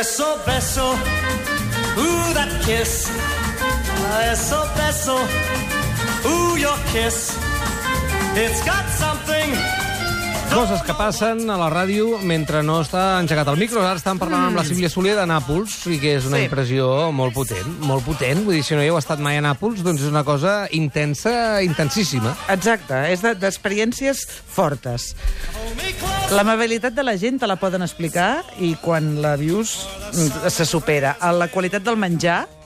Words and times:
Eso 0.00 0.38
beso, 0.46 0.94
ooh, 1.98 2.32
that 2.32 2.48
kiss. 2.64 3.10
Eso 4.32 4.64
beso, 4.74 5.18
ooh, 6.24 6.56
your 6.56 6.78
kiss. 6.90 7.36
It's 8.34 8.64
got 8.64 8.88
something. 8.88 9.89
Coses 10.50 10.82
que 10.82 10.92
passen 10.98 11.44
a 11.48 11.54
la 11.56 11.68
ràdio 11.70 12.16
mentre 12.26 12.60
no 12.66 12.80
està 12.82 13.20
engegat 13.22 13.48
el 13.52 13.56
micro. 13.60 13.80
Ara 13.86 14.00
estan 14.00 14.18
parlant 14.18 14.48
amb 14.48 14.58
la 14.58 14.64
Sílvia 14.66 14.90
Soler 14.90 15.14
de 15.16 15.24
Nàpols, 15.30 15.76
i 15.86 15.98
que 16.02 16.16
és 16.18 16.26
una 16.26 16.38
Sí. 16.38 16.44
impressió 16.48 17.12
molt 17.12 17.32
potent, 17.34 17.68
molt 17.86 18.04
potent. 18.04 18.44
Vull 18.44 18.54
dir, 18.58 18.64
si 18.64 18.74
no 18.74 18.82
hi 18.82 18.88
heu 18.88 18.98
estat 18.98 19.20
mai 19.20 19.38
a 19.38 19.40
Nàpols, 19.42 19.80
doncs 19.82 20.02
és 20.02 20.08
una 20.08 20.24
cosa 20.24 20.66
intensa, 20.72 21.62
intensíssima. 21.62 22.36
Exacte, 22.48 23.12
és 23.12 23.22
de- 23.22 23.34
d'experiències 23.36 24.26
fortes. 24.28 25.14
L'amabilitat 26.32 26.92
de 26.94 27.02
la 27.04 27.16
gent 27.16 27.38
te 27.40 27.46
la 27.46 27.56
poden 27.56 27.82
explicar 27.82 28.44
i 28.58 28.74
quan 28.74 29.22
la 29.22 29.36
vius 29.36 29.86
mm, 30.12 30.48
se 30.50 30.66
supera. 30.66 31.16
A 31.20 31.32
La 31.32 31.48
qualitat 31.48 31.82
del 31.82 31.96
menjar, 31.96 32.48
mm, 32.48 32.59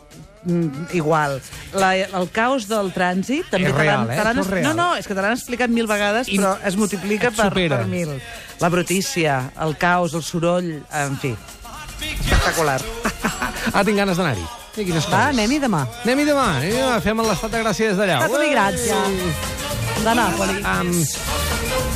igual. 0.92 1.40
La, 1.72 1.94
el 1.96 2.28
caos 2.32 2.68
del 2.68 2.92
trànsit 2.94 3.48
també 3.50 3.70
És 3.70 3.76
real, 3.76 4.10
eh? 4.10 4.18
és 4.18 4.50
real. 4.50 4.66
No, 4.68 4.74
no, 4.74 4.88
és 4.96 5.06
que 5.08 5.14
te 5.16 5.22
l'han 5.24 5.36
explicat 5.36 5.72
mil 5.72 5.88
vegades, 5.90 6.28
I 6.28 6.38
però 6.38 6.54
es 6.64 6.76
multiplica 6.76 7.30
per, 7.30 7.48
supera. 7.50 7.78
per 7.82 7.86
mil. 7.90 8.12
La 8.60 8.68
brutícia, 8.68 9.50
el 9.64 9.76
caos, 9.80 10.14
el 10.14 10.22
soroll, 10.22 10.82
en 10.92 11.16
fi. 11.22 11.34
Espectacular. 12.04 12.80
Ah, 13.72 13.82
tinc 13.82 13.96
ganes 13.96 14.18
d'anar-hi. 14.20 14.44
Va, 15.08 15.28
anem-hi 15.30 15.60
demà. 15.62 15.84
Anem-hi 16.02 16.24
demà. 16.28 16.48
Anem-hi 16.58 16.76
demà. 16.76 17.00
Fem 17.00 17.22
l'estat 17.24 17.52
de 17.54 17.62
gràcia 17.62 17.92
des 17.92 18.00
d'allà. 18.00 18.18
Estat 18.26 18.40
de 18.42 18.50
gràcia. 18.52 19.02
De 20.04 20.14
Nàpoli. 20.18 20.60
Um, 20.66 21.43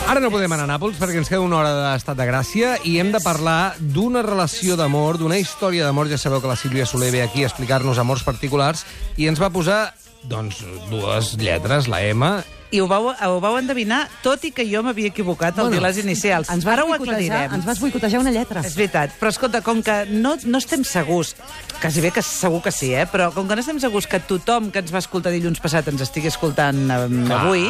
ara 0.08 0.22
no 0.24 0.30
podem 0.32 0.52
anar 0.56 0.64
a 0.64 0.70
Nàpols 0.70 0.96
perquè 0.96 1.18
ens 1.20 1.28
queda 1.28 1.44
una 1.44 1.58
hora 1.58 1.72
d'estat 1.76 2.16
de 2.16 2.24
gràcia 2.24 2.70
i 2.88 2.94
hem 2.96 3.10
de 3.12 3.20
parlar 3.20 3.74
d'una 3.78 4.22
relació 4.24 4.76
d'amor, 4.80 5.18
d'una 5.20 5.36
història 5.36 5.84
d'amor. 5.84 6.08
Ja 6.08 6.16
sabeu 6.16 6.40
que 6.40 6.48
la 6.48 6.56
Sílvia 6.56 6.86
Soler 6.88 7.10
ve 7.12 7.20
aquí 7.22 7.44
a 7.44 7.50
explicar-nos 7.50 8.00
amors 8.00 8.24
particulars 8.24 8.86
i 9.20 9.28
ens 9.28 9.42
va 9.42 9.52
posar 9.52 9.92
doncs, 10.24 10.62
dues 10.88 11.34
lletres, 11.36 11.92
la 11.92 12.00
M 12.08 12.30
I 12.70 12.80
ho 12.82 12.86
vau, 12.86 13.06
ho 13.08 13.38
vau 13.40 13.54
endevinar, 13.56 14.02
tot 14.20 14.42
i 14.44 14.50
que 14.52 14.66
jo 14.68 14.82
m'havia 14.84 15.08
equivocat 15.08 15.56
al 15.56 15.68
Bueno, 15.70 15.78
dir 15.78 15.82
les 15.86 16.00
inicials. 16.02 16.50
Ens 16.52 16.66
vas, 16.66 16.74
Ara 16.74 16.84
ho 16.84 16.92
aclarirem. 16.92 17.54
ens 17.56 17.64
vas 17.64 17.80
boicotejar 17.80 18.20
una 18.20 18.30
lletra. 18.34 18.60
És 18.60 18.76
veritat, 18.76 19.14
però 19.20 19.32
escolta, 19.32 19.62
com 19.64 19.80
que 19.82 20.04
no, 20.10 20.34
no 20.44 20.60
estem 20.60 20.84
segurs, 20.84 21.34
quasi 21.80 22.04
bé 22.04 22.10
que 22.12 22.20
segur 22.22 22.60
que 22.62 22.72
sí, 22.74 22.92
eh? 22.92 23.06
però 23.08 23.30
com 23.32 23.48
que 23.48 23.56
no 23.56 23.64
estem 23.64 23.80
segurs 23.80 24.06
que 24.06 24.20
tothom 24.20 24.68
que 24.70 24.82
ens 24.84 24.92
va 24.92 25.00
escoltar 25.00 25.32
dilluns 25.32 25.62
passat 25.64 25.88
ens 25.88 26.04
estigui 26.04 26.28
escoltant 26.28 26.84
Clar. 26.90 27.40
avui, 27.40 27.64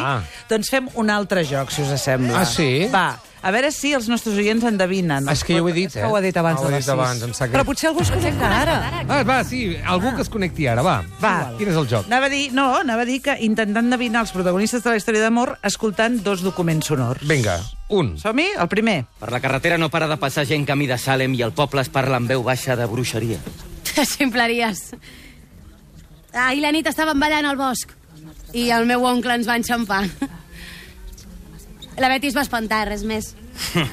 doncs 0.51 0.69
fem 0.73 0.91
un 0.99 1.09
altre 1.09 1.45
joc, 1.47 1.71
si 1.71 1.81
us 1.87 1.95
sembla. 2.01 2.41
Ah, 2.41 2.45
sí? 2.45 2.89
Va, 2.91 3.13
a 3.41 3.51
veure 3.55 3.71
si 3.71 3.93
els 3.95 4.09
nostres 4.11 4.35
oients 4.37 4.63
endevinen. 4.67 5.27
Ah, 5.29 5.33
És 5.33 5.43
que 5.47 5.55
jo 5.57 5.63
ho 5.63 5.69
he 5.69 5.73
dit, 5.73 5.95
eh? 5.95 6.03
Ho 6.05 6.15
ha 6.17 6.21
dit 6.21 6.35
abans 6.37 6.59
Ho 6.59 6.67
he 6.67 6.71
de 6.71 6.77
dit 6.77 6.85
les 6.85 6.89
abans, 6.93 7.21
em 7.23 7.33
sap. 7.33 7.51
Però 7.53 7.63
potser 7.67 7.89
algú 7.89 8.01
es 8.03 8.11
connecta 8.11 8.49
ara. 8.61 8.75
Ah, 9.07 9.21
va, 9.23 9.37
sí, 9.47 9.77
algú 9.85 10.11
que 10.15 10.21
es 10.25 10.29
connecti 10.29 10.67
ara, 10.67 10.83
va. 10.85 10.97
Va. 11.21 11.33
Quin 11.57 11.71
és 11.71 11.77
el 11.79 11.87
joc? 11.87 12.07
Anava 12.11 12.27
a 12.27 12.33
dir, 12.33 12.51
no, 12.53 12.67
anava 12.81 13.05
a 13.05 13.09
dir 13.09 13.21
que 13.25 13.37
intentant 13.45 13.85
endevinar 13.85 14.25
els 14.25 14.33
protagonistes 14.35 14.83
de 14.83 14.89
la 14.91 14.97
història 14.99 15.23
d'amor 15.27 15.55
escoltant 15.63 16.19
dos 16.23 16.43
documents 16.43 16.87
sonors. 16.91 17.23
Vinga, 17.27 17.59
un. 17.89 18.17
Som-hi? 18.19 18.49
El 18.59 18.67
primer. 18.67 19.05
Per 19.19 19.31
la 19.31 19.39
carretera 19.39 19.77
no 19.77 19.89
para 19.89 20.07
de 20.11 20.17
passar 20.17 20.45
gent 20.49 20.65
camí 20.67 20.87
de 20.87 20.97
Salem 20.97 21.33
i 21.37 21.41
el 21.45 21.53
poble 21.53 21.81
es 21.81 21.89
parla 21.89 22.17
en 22.17 22.27
veu 22.27 22.43
baixa 22.43 22.75
de 22.75 22.85
bruixeria. 22.85 23.39
Ximpleries. 23.99 24.91
Ahir 26.33 26.61
la 26.61 26.71
nit 26.71 26.85
estàvem 26.87 27.19
ballant 27.19 27.47
al 27.49 27.57
bosc 27.57 27.95
i 28.53 28.69
el 28.73 28.85
meu 28.89 29.03
oncle 29.05 29.33
ens 29.37 29.47
va 29.49 29.57
enxampar. 29.59 30.03
La 31.99 32.07
Betty 32.09 32.27
es 32.31 32.35
va 32.37 32.41
espantar, 32.45 32.85
res 32.89 33.03
més. 33.03 33.33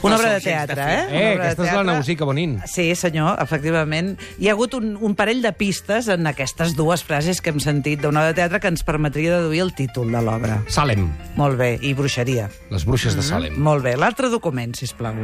Una 0.00 0.14
No 0.14 0.20
obra 0.22 0.30
som 0.30 0.36
de 0.38 0.40
teatre, 0.46 0.80
eh? 0.80 1.00
Eh, 1.00 1.08
Una 1.10 1.32
obra 1.34 1.48
aquesta 1.50 1.64
és 1.66 1.72
la. 1.76 1.82
Nausica 1.84 2.24
Bonin. 2.24 2.54
Sí, 2.70 2.86
senyor, 2.96 3.34
efectivament. 3.42 4.14
Hi 4.40 4.48
ha 4.48 4.54
hagut 4.54 4.72
un, 4.78 4.94
un 4.96 5.12
parell 5.18 5.42
de 5.44 5.52
pistes 5.52 6.08
en 6.08 6.24
aquestes 6.30 6.72
dues 6.78 7.04
frases 7.04 7.42
que 7.44 7.52
hem 7.52 7.60
sentit 7.60 8.00
d'una 8.00 8.22
obra 8.22 8.32
de 8.32 8.38
teatre 8.40 8.62
que 8.64 8.72
ens 8.72 8.86
permetria 8.86 9.36
deduir 9.42 9.60
el 9.66 9.74
títol 9.76 10.08
de 10.14 10.22
l'obra. 10.24 10.62
Salem, 10.72 11.10
Molt 11.36 11.60
bé, 11.60 11.74
i 11.84 11.92
bruixeria. 11.98 12.48
les 12.70 12.86
bruixes 12.88 13.18
de 13.18 13.26
Salem. 13.26 13.60
Molt 13.60 13.84
bé. 13.84 13.98
L'altre 14.00 14.32
document, 14.32 14.72
si 14.78 14.88
plau. 14.96 15.18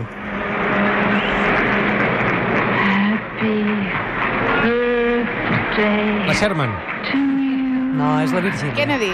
La 6.27 6.35
Sherman. 6.35 6.73
No, 7.97 8.21
és 8.23 8.33
la 8.33 8.41
Virgínia. 8.45 8.75
Kennedy. 8.77 9.11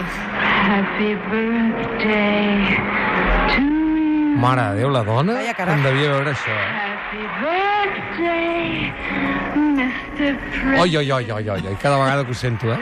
Mare 4.43 4.62
de 4.71 4.81
Déu, 4.81 4.91
la 4.91 5.03
dona. 5.06 5.34
Vaya 5.39 5.55
em 5.75 5.83
devia 5.84 6.09
veure 6.15 6.31
això, 6.33 6.55
eh? 6.55 6.93
Oi, 10.81 10.97
oi, 10.97 11.11
oi, 11.11 11.31
oi, 11.31 11.49
oi, 11.49 11.61
oi, 11.69 11.77
cada 11.83 11.99
vegada 11.99 12.25
que 12.25 12.31
ho 12.31 12.34
sento, 12.34 12.73
eh? 12.73 12.78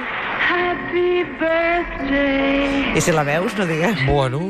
I 2.95 3.01
si 3.01 3.13
la 3.13 3.25
veus, 3.25 3.57
no 3.59 3.67
digues. 3.67 4.07
Bueno... 4.07 4.41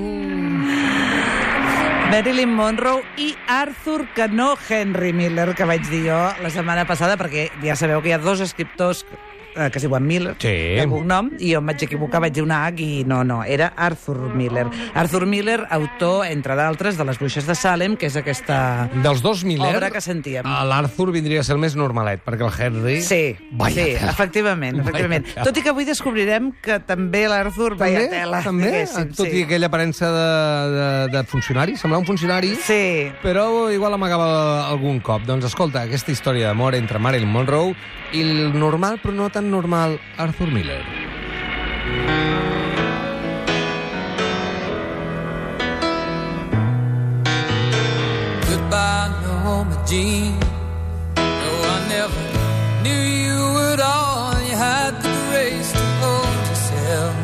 Marilyn 2.10 2.50
Monroe 2.50 3.04
i 3.22 3.36
Arthur, 3.47 4.08
que 4.16 4.26
no 4.26 4.56
Henry 4.68 5.12
Miller, 5.12 5.54
que 5.54 5.64
vaig 5.64 5.84
dir 5.86 6.08
jo 6.08 6.18
la 6.42 6.50
setmana 6.50 6.82
passada, 6.88 7.14
perquè 7.20 7.47
ja 7.62 7.76
sabeu 7.78 8.02
que 8.02 8.10
hi 8.10 8.16
ha 8.16 8.18
dos 8.18 8.42
escriptors 8.42 9.04
eh, 9.56 9.70
que 9.70 9.78
es 9.78 9.82
diuen 9.82 10.06
Miller, 10.06 10.36
Sí. 10.38 10.48
de 10.80 10.86
cognom, 10.88 11.30
i 11.38 11.52
jo 11.54 11.58
em 11.58 11.66
vaig 11.66 11.82
equivocar, 11.82 12.20
vaig 12.20 12.32
dir 12.32 12.42
una 12.42 12.64
H 12.66 12.80
i 12.82 13.04
no, 13.04 13.22
no, 13.24 13.42
era 13.44 13.72
Arthur 13.76 14.34
Miller. 14.34 14.66
Arthur 14.94 15.26
Miller, 15.26 15.66
autor, 15.70 16.26
entre 16.26 16.54
d'altres, 16.56 16.96
de 16.98 17.04
Les 17.04 17.18
Bruixes 17.18 17.46
de 17.46 17.54
Salem, 17.54 17.96
que 17.96 18.06
és 18.06 18.16
aquesta 18.16 18.88
Dels 19.02 19.22
dos 19.22 19.44
Miller, 19.44 19.74
obra 19.76 19.90
que 19.90 20.00
sentíem. 20.00 20.44
l'Arthur 20.44 21.10
vindria 21.12 21.40
a 21.40 21.44
ser 21.44 21.54
el 21.56 21.60
més 21.60 21.76
normalet, 21.76 22.22
perquè 22.24 22.46
el 22.46 22.52
Henry... 22.58 23.00
Sí, 23.02 23.36
Vaya 23.52 23.74
sí, 23.84 23.94
tela. 23.98 24.10
efectivament, 24.12 24.76
Vaya 24.78 24.88
efectivament. 24.88 25.26
tela. 25.34 25.44
Tot 25.44 25.56
i 25.56 25.62
que 25.62 25.70
avui 25.70 25.84
descobrirem 25.84 26.52
que 26.62 26.78
també 26.80 27.26
l'Arthur 27.28 27.76
També? 27.76 27.94
vaya 27.96 28.08
tela. 28.10 28.42
També? 28.42 28.84
Tot 29.16 29.26
sí. 29.26 29.38
i 29.40 29.42
aquella 29.44 29.66
aparença 29.70 30.10
de, 30.10 30.76
de, 30.76 31.18
de 31.18 31.24
funcionari, 31.24 31.76
semblava 31.76 32.00
un 32.00 32.06
funcionari, 32.06 32.54
Sí, 32.60 33.10
però 33.22 33.70
igual 33.72 33.94
amagava 33.94 34.66
algun 34.68 35.00
cop. 35.00 35.22
Doncs 35.26 35.44
escolta, 35.46 35.82
aquesta 35.86 36.12
història 36.12 36.48
d'amor 36.48 36.74
entre 36.74 36.98
Marilyn 36.98 37.30
Monroe 37.30 37.74
i 38.12 38.20
el 38.24 38.58
normal, 38.58 38.98
però 39.02 39.14
no 39.14 39.28
tan 39.30 39.39
normal, 39.40 39.98
Arthur 40.18 40.46
Miller. 40.46 40.82
Goodbye, 48.48 49.10
Norma 49.22 49.76
Jean. 49.86 50.34
No, 51.16 51.52
I 51.74 51.78
never 51.88 52.22
knew 52.82 53.02
you 53.24 53.40
at 53.72 53.80
all. 53.80 54.34
You 54.48 54.56
had 54.56 54.92
the 55.02 55.12
grace 55.28 55.70
to 55.72 55.84
hold 56.02 56.40
yourself 56.50 57.14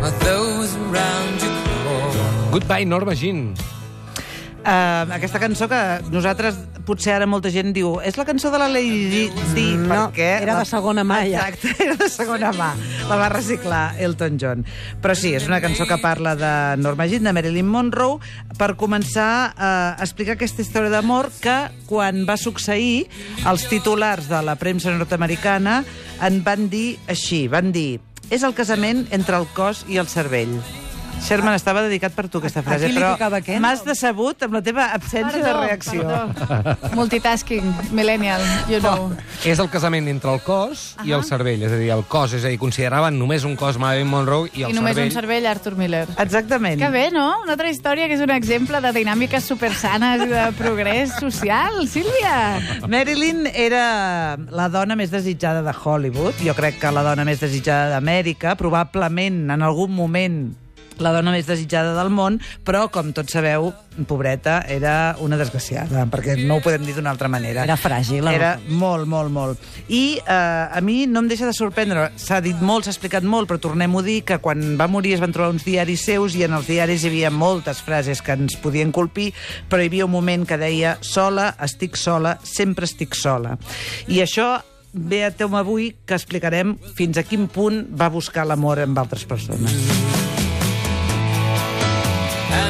while 0.00 0.16
those 0.24 0.76
around 0.76 1.34
you 1.42 1.50
crawl. 1.64 2.50
Goodbye, 2.52 2.84
Norma 2.84 3.14
Jean. 3.14 3.54
Uh, 4.66 5.06
aquesta 5.14 5.38
cançó 5.38 5.68
que 5.68 5.78
nosaltres, 6.10 6.58
potser 6.86 7.16
ara 7.16 7.26
molta 7.28 7.50
gent 7.52 7.72
diu 7.76 7.96
és 8.06 8.16
la 8.18 8.24
cançó 8.28 8.50
de 8.52 8.60
la 8.62 8.68
Lady 8.70 9.26
Di, 9.54 9.66
No, 9.76 10.06
perquè... 10.08 10.28
era 10.42 10.56
de 10.58 10.64
segona 10.68 11.04
mà, 11.06 11.20
ja. 11.28 11.46
Exacte, 11.50 11.74
era 11.84 11.96
de 12.00 12.08
segona 12.12 12.52
mà. 12.56 12.70
La 13.10 13.18
va 13.20 13.28
reciclar 13.32 13.82
Elton 14.02 14.38
John. 14.40 14.64
Però 15.02 15.16
sí, 15.18 15.34
és 15.36 15.46
una 15.50 15.60
cançó 15.64 15.86
que 15.88 15.98
parla 16.02 16.36
de 16.38 16.52
Norma 16.82 17.08
Jean, 17.10 17.26
de 17.26 17.34
Marilyn 17.36 17.68
Monroe, 17.68 18.20
per 18.58 18.74
començar 18.78 19.52
a 19.56 19.70
explicar 20.02 20.36
aquesta 20.36 20.62
història 20.64 20.92
d'amor 20.94 21.30
que, 21.42 21.58
quan 21.90 22.24
va 22.28 22.38
succeir, 22.40 23.06
els 23.46 23.68
titulars 23.70 24.30
de 24.30 24.42
la 24.46 24.56
premsa 24.60 24.94
nord-americana 24.94 25.82
en 26.26 26.42
van 26.46 26.70
dir 26.72 26.96
així, 27.10 27.46
van 27.52 27.72
dir 27.74 28.00
és 28.30 28.42
el 28.42 28.56
casament 28.58 29.06
entre 29.14 29.38
el 29.38 29.46
cos 29.54 29.84
i 29.88 30.02
el 30.02 30.10
cervell. 30.10 30.58
Sherman, 31.22 31.56
estava 31.56 31.82
dedicat 31.82 32.14
per 32.14 32.26
tu, 32.30 32.38
aquesta 32.38 32.62
frase, 32.62 32.90
però 32.94 33.14
m'has 33.62 33.82
decebut 33.86 34.44
amb 34.46 34.58
la 34.58 34.60
teva 34.62 34.88
absència 34.94 35.40
de 35.42 35.52
reacció. 35.56 36.04
Perdó. 36.06 36.74
Multitasking, 36.98 37.66
millennial, 37.96 38.42
you 38.70 38.78
know. 38.80 39.10
És 39.46 39.58
el 39.62 39.70
casament 39.72 40.06
entre 40.12 40.34
el 40.34 40.42
cos 40.44 40.84
i 41.06 41.14
el 41.16 41.24
cervell. 41.26 41.64
És 41.66 41.74
a 41.74 41.80
dir, 41.80 41.90
el 41.94 42.04
cos, 42.10 42.36
és 42.38 42.44
a 42.46 42.52
dir, 42.52 42.60
consideraven 42.62 43.18
només 43.18 43.46
un 43.48 43.56
cos 43.58 43.78
Marilyn 43.82 44.10
Monroe 44.12 44.50
i 44.52 44.66
el 44.66 44.74
I 44.74 44.78
només 44.78 44.94
cervell... 44.94 45.10
un 45.10 45.16
cervell, 45.16 45.48
Arthur 45.50 45.74
Miller. 45.80 46.04
Exactament. 46.22 46.78
Que 46.82 46.90
bé, 46.94 47.06
no? 47.14 47.26
Una 47.42 47.56
altra 47.56 47.72
història 47.72 48.10
que 48.10 48.18
és 48.18 48.22
un 48.24 48.34
exemple 48.34 48.80
de 48.84 48.92
dinàmiques 48.96 49.48
supersanes 49.48 50.26
i 50.26 50.30
de 50.30 50.44
progrés 50.60 51.16
social, 51.18 51.82
Sílvia. 51.90 52.36
Marilyn 52.86 53.46
era 53.52 54.36
la 54.36 54.68
dona 54.72 54.98
més 54.98 55.10
desitjada 55.14 55.64
de 55.66 55.74
Hollywood, 55.74 56.38
jo 56.44 56.54
crec 56.58 56.78
que 56.82 56.94
la 56.94 57.02
dona 57.06 57.26
més 57.26 57.42
desitjada 57.42 57.90
d'Amèrica, 57.94 58.54
probablement 58.60 59.46
en 59.56 59.66
algun 59.66 59.92
moment 59.96 60.38
la 60.98 61.12
dona 61.12 61.32
més 61.34 61.46
desitjada 61.46 61.92
del 61.96 62.10
món, 62.10 62.38
però, 62.64 62.86
com 62.90 63.12
tots 63.12 63.32
sabeu, 63.36 63.72
pobreta, 64.06 64.58
era 64.68 65.16
una 65.24 65.38
desgraciada, 65.40 66.04
perquè 66.12 66.34
no 66.46 66.58
ho 66.58 66.62
podem 66.64 66.84
dir 66.84 66.94
d'una 66.96 67.10
altra 67.14 67.28
manera. 67.32 67.64
Era 67.64 67.76
fràgil, 67.80 68.20
el- 68.26 68.34
Era 68.34 68.58
molt, 68.68 69.06
molt, 69.08 69.30
molt. 69.32 69.58
I 69.88 70.18
eh, 70.20 70.32
a 70.32 70.80
mi 70.84 71.06
no 71.06 71.20
em 71.20 71.28
deixa 71.28 71.46
de 71.48 71.54
sorprendre, 71.56 72.10
s'ha 72.16 72.40
dit 72.44 72.60
molt, 72.60 72.84
s'ha 72.84 72.92
explicat 72.92 73.24
molt, 73.24 73.48
però 73.48 73.58
tornem-ho 73.60 74.00
a 74.00 74.06
dir, 74.06 74.18
que 74.24 74.38
quan 74.44 74.76
va 74.80 74.86
morir 74.88 75.14
es 75.14 75.20
van 75.24 75.32
trobar 75.32 75.50
uns 75.54 75.64
diaris 75.64 76.04
seus 76.04 76.36
i 76.36 76.44
en 76.44 76.52
els 76.58 76.66
diaris 76.68 77.04
hi 77.04 77.08
havia 77.12 77.30
moltes 77.30 77.80
frases 77.84 78.20
que 78.22 78.32
ens 78.36 78.56
podien 78.60 78.92
colpir, 78.92 79.32
però 79.68 79.82
hi 79.82 79.88
havia 79.88 80.04
un 80.06 80.12
moment 80.12 80.46
que 80.46 80.58
deia 80.60 80.98
sola, 81.00 81.54
estic 81.64 81.96
sola, 81.96 82.38
sempre 82.44 82.84
estic 82.84 83.14
sola. 83.16 83.56
I 84.08 84.20
això 84.24 84.60
ve 84.92 85.24
a 85.26 85.30
tema 85.30 85.58
avui 85.60 85.90
que 86.06 86.14
explicarem 86.16 86.76
fins 86.96 87.18
a 87.18 87.22
quin 87.26 87.48
punt 87.52 87.82
va 88.00 88.08
buscar 88.08 88.46
l'amor 88.46 88.80
amb 88.80 88.96
altres 88.98 89.24
persones. 89.28 90.05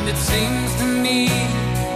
It 0.07 0.15
seems 0.19 0.71
to 0.79 0.85
me 0.85 1.27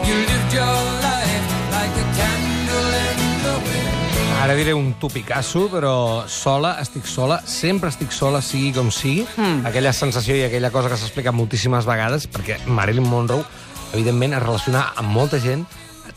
you 0.03 0.15
lived 0.27 0.53
your 0.53 0.67
life 0.99 1.47
like 1.71 1.95
a 1.95 2.07
candle 2.19 2.91
in 3.07 3.19
the 3.45 3.55
wind. 3.63 4.41
Ara 4.43 4.57
diré 4.59 4.75
un 4.75 4.95
topicasso, 4.99 5.69
però 5.71 6.27
sola, 6.27 6.73
estic 6.83 7.07
sola, 7.07 7.39
sempre 7.47 7.93
estic 7.93 8.11
sola, 8.11 8.41
sigui 8.43 8.73
com 8.75 8.91
sigui. 8.91 9.23
Mm. 9.37 9.63
Aquella 9.71 9.93
sensació 9.95 10.35
i 10.35 10.43
aquella 10.43 10.73
cosa 10.75 10.91
que 10.91 10.99
s'ha 10.99 11.07
explicat 11.07 11.39
moltíssimes 11.39 11.87
vegades, 11.87 12.27
perquè 12.27 12.59
Marilyn 12.67 13.07
Monroe, 13.07 13.47
evidentment, 13.93 14.35
es 14.35 14.43
relacionava 14.43 14.91
amb 14.99 15.15
molta 15.15 15.39
gent, 15.39 15.63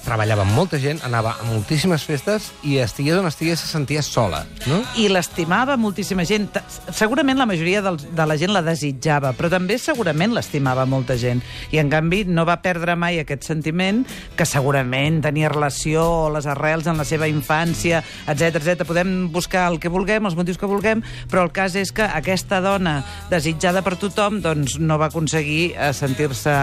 treballava 0.04 0.44
amb 0.44 0.56
molta 0.56 0.80
gent, 0.82 1.00
anava 1.08 1.36
a 1.40 1.48
moltíssimes 1.48 2.04
festes 2.08 2.50
i 2.68 2.78
estigués 2.84 3.18
on 3.20 3.28
estigués 3.30 3.62
se 3.64 3.70
sentia 3.72 4.04
sola, 4.04 4.44
no? 4.68 4.82
i 5.00 5.08
l'estimava 5.12 5.78
moltíssima 5.80 6.26
gent. 6.28 6.50
Segurament 6.92 7.40
la 7.40 7.48
majoria 7.50 7.82
de 7.84 8.26
la 8.28 8.38
gent 8.40 8.54
la 8.54 8.64
desitjava, 8.66 9.34
però 9.38 9.50
també 9.54 9.78
segurament 9.82 10.36
l'estimava 10.36 10.86
molta 10.90 11.18
gent. 11.20 11.44
I, 11.72 11.80
en 11.82 11.92
canvi, 11.92 12.24
no 12.28 12.46
va 12.48 12.60
perdre 12.64 12.98
mai 13.00 13.22
aquest 13.22 13.48
sentiment 13.48 14.04
que 14.38 14.48
segurament 14.48 15.22
tenia 15.24 15.52
relació 15.52 16.04
o 16.04 16.30
les 16.34 16.48
arrels 16.50 16.88
en 16.90 17.00
la 17.00 17.08
seva 17.08 17.30
infància, 17.32 18.04
etc 18.28 18.60
etc. 18.60 18.86
Podem 18.88 19.30
buscar 19.34 19.70
el 19.72 19.80
que 19.80 19.92
vulguem, 19.94 20.28
els 20.28 20.38
motius 20.38 20.60
que 20.60 20.70
vulguem, 20.70 21.04
però 21.32 21.46
el 21.48 21.54
cas 21.56 21.78
és 21.80 21.94
que 21.96 22.06
aquesta 22.06 22.60
dona 22.64 23.00
desitjada 23.32 23.84
per 23.86 23.96
tothom 24.02 24.42
doncs, 24.44 24.78
no 24.80 25.00
va 25.02 25.10
aconseguir 25.12 25.74
eh, 25.74 25.92
sentir-se 25.96 26.54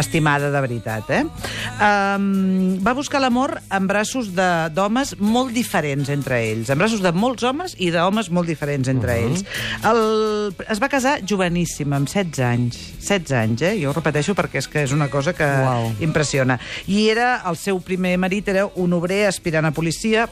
estimada 0.00 0.50
de 0.50 0.64
veritat. 0.66 1.10
Eh? 1.14 1.22
Um, 1.80 2.79
va 2.80 2.94
buscar 2.96 3.20
l'amor 3.20 3.58
en 3.70 3.86
braços 3.86 4.30
de- 4.34 4.68
d'homes 4.74 5.14
molt 5.18 5.52
diferents 5.52 6.08
entre 6.08 6.38
ells, 6.50 6.70
en 6.70 6.78
braços 6.78 7.02
de 7.04 7.12
molts 7.12 7.42
homes 7.44 7.74
i 7.78 7.90
d'homes 7.90 8.30
molt 8.30 8.48
diferents 8.48 8.88
entre 8.88 9.12
uh 9.12 9.20
-huh. 9.20 9.30
ells. 9.30 9.44
El, 9.84 10.54
es 10.68 10.80
va 10.82 10.88
casar 10.88 11.20
joveníssim, 11.26 11.92
amb 11.92 12.08
16 12.08 12.38
anys. 12.40 12.76
16 13.00 13.32
anys, 13.32 13.62
eh? 13.62 13.78
Jo 13.82 13.90
ho 13.90 13.92
repeteixo 13.92 14.34
perquè 14.34 14.58
és 14.58 14.68
que 14.68 14.82
és 14.82 14.92
una 14.92 15.08
cosa 15.08 15.32
que 15.32 15.44
Uau. 15.44 15.92
impressiona. 16.00 16.58
I 16.86 17.08
era 17.08 17.42
el 17.48 17.56
seu 17.56 17.80
primer 17.80 18.16
marit, 18.18 18.48
era 18.48 18.66
un 18.74 18.92
obrer 18.92 19.26
aspirant 19.26 19.66
a 19.66 19.70
policia, 19.72 20.28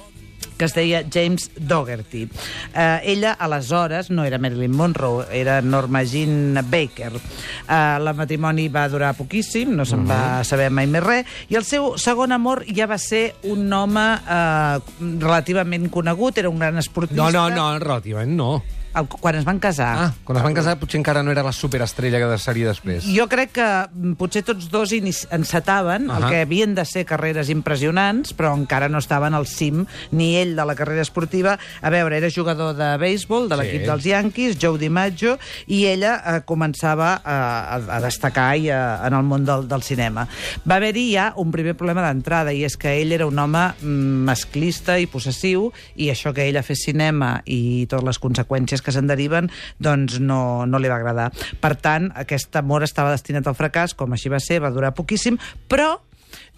que 0.59 0.67
es 0.67 0.75
deia 0.75 1.05
James 1.11 1.51
Dougherty. 1.57 2.27
Eh, 2.75 3.01
ella, 3.05 3.33
aleshores, 3.33 4.11
no 4.11 4.25
era 4.25 4.39
Marilyn 4.39 4.75
Monroe, 4.77 5.27
era 5.33 5.63
Norma 5.63 6.03
Jean 6.03 6.59
Baker. 6.69 7.13
Eh, 7.15 7.97
el 7.97 8.15
matrimoni 8.15 8.69
va 8.69 8.89
durar 8.91 9.15
poquíssim, 9.17 9.77
no 9.79 9.87
se'n 9.89 10.05
va 10.09 10.43
saber 10.45 10.69
mai 10.75 10.91
més 10.91 11.05
res, 11.05 11.39
i 11.49 11.57
el 11.57 11.65
seu 11.69 11.95
segon 12.01 12.35
amor 12.35 12.65
ja 12.67 12.89
va 12.91 12.99
ser 12.99 13.39
un 13.49 13.73
home 13.73 14.09
eh, 14.19 14.81
relativament 15.23 15.89
conegut, 15.95 16.43
era 16.43 16.51
un 16.51 16.59
gran 16.59 16.77
esportista. 16.83 17.23
No, 17.23 17.31
no, 17.31 17.49
no, 17.55 17.71
relativament 17.79 18.37
no. 18.37 18.53
El, 18.99 19.09
quan 19.09 19.37
es 19.39 19.45
van 19.47 19.61
casar. 19.63 19.91
Ah, 19.99 20.13
quan 20.25 20.39
es 20.41 20.45
van 20.45 20.57
casar 20.57 20.77
potser 20.81 20.99
encara 21.01 21.23
no 21.23 21.31
era 21.31 21.43
la 21.47 21.53
superestrella 21.53 22.19
que 22.19 22.39
seria 22.43 22.69
després. 22.69 23.07
Jo 23.15 23.29
crec 23.31 23.53
que 23.59 23.69
mm, 23.93 24.17
potser 24.21 24.43
tots 24.47 24.71
dos 24.73 24.93
encetaven 24.93 26.09
uh 26.09 26.15
-huh. 26.15 26.17
el 26.25 26.31
que 26.31 26.41
havien 26.43 26.75
de 26.75 26.85
ser 26.85 27.05
carreres 27.05 27.49
impressionants, 27.51 28.35
però 28.37 28.55
encara 28.57 28.89
no 28.89 28.99
estaven 28.99 29.35
al 29.35 29.47
cim, 29.47 29.87
ni 30.11 30.37
ell 30.37 30.57
de 30.57 30.65
la 30.65 30.75
carrera 30.75 31.03
esportiva. 31.03 31.59
A 31.81 31.91
veure, 31.91 32.17
era 32.17 32.29
jugador 32.31 32.75
de 32.75 32.97
béisbol 32.99 33.49
de 33.49 33.57
Sí. 33.57 33.63
l'equip 33.63 33.87
dels 33.87 34.05
Yankees, 34.05 34.57
Joe 34.61 34.79
DiMaggio, 34.79 35.39
i 35.67 35.87
ella 35.87 36.23
eh, 36.25 36.41
començava 36.45 37.21
a, 37.25 37.77
a, 37.77 37.97
a 37.97 38.01
destacar 38.01 38.57
i 38.57 38.71
a, 38.71 39.07
en 39.07 39.15
el 39.15 39.23
món 39.23 39.45
del, 39.45 39.69
del 39.69 39.83
cinema. 39.83 40.27
Va 40.69 40.77
haver-hi 40.77 41.13
ja 41.15 41.33
un 41.37 41.51
primer 41.51 41.75
problema 41.77 42.03
d'entrada, 42.07 42.53
i 42.53 42.65
és 42.65 42.77
que 42.77 43.01
ell 43.01 43.13
era 43.13 43.27
un 43.27 43.39
home 43.39 43.75
mm, 43.81 44.25
masclista 44.29 44.99
i 44.99 45.07
possessiu, 45.07 45.73
i 45.97 46.11
això 46.11 46.33
que 46.35 46.47
ella 46.49 46.63
fes 46.63 46.85
cinema 46.85 47.43
i 47.45 47.87
totes 47.91 48.05
les 48.05 48.19
conseqüències 48.21 48.83
que 48.83 48.88
se'n 48.95 49.09
deriven, 49.11 49.51
doncs 49.79 50.19
no, 50.21 50.67
no 50.67 50.81
li 50.81 50.91
va 50.91 50.99
agradar. 51.01 51.31
Per 51.61 51.75
tant, 51.81 52.11
aquest 52.19 52.57
amor 52.61 52.87
estava 52.87 53.15
destinat 53.15 53.49
al 53.49 53.59
fracàs, 53.59 53.97
com 53.99 54.13
així 54.15 54.33
va 54.33 54.43
ser, 54.43 54.61
va 54.65 54.75
durar 54.75 54.95
poquíssim, 54.97 55.39
però 55.69 55.95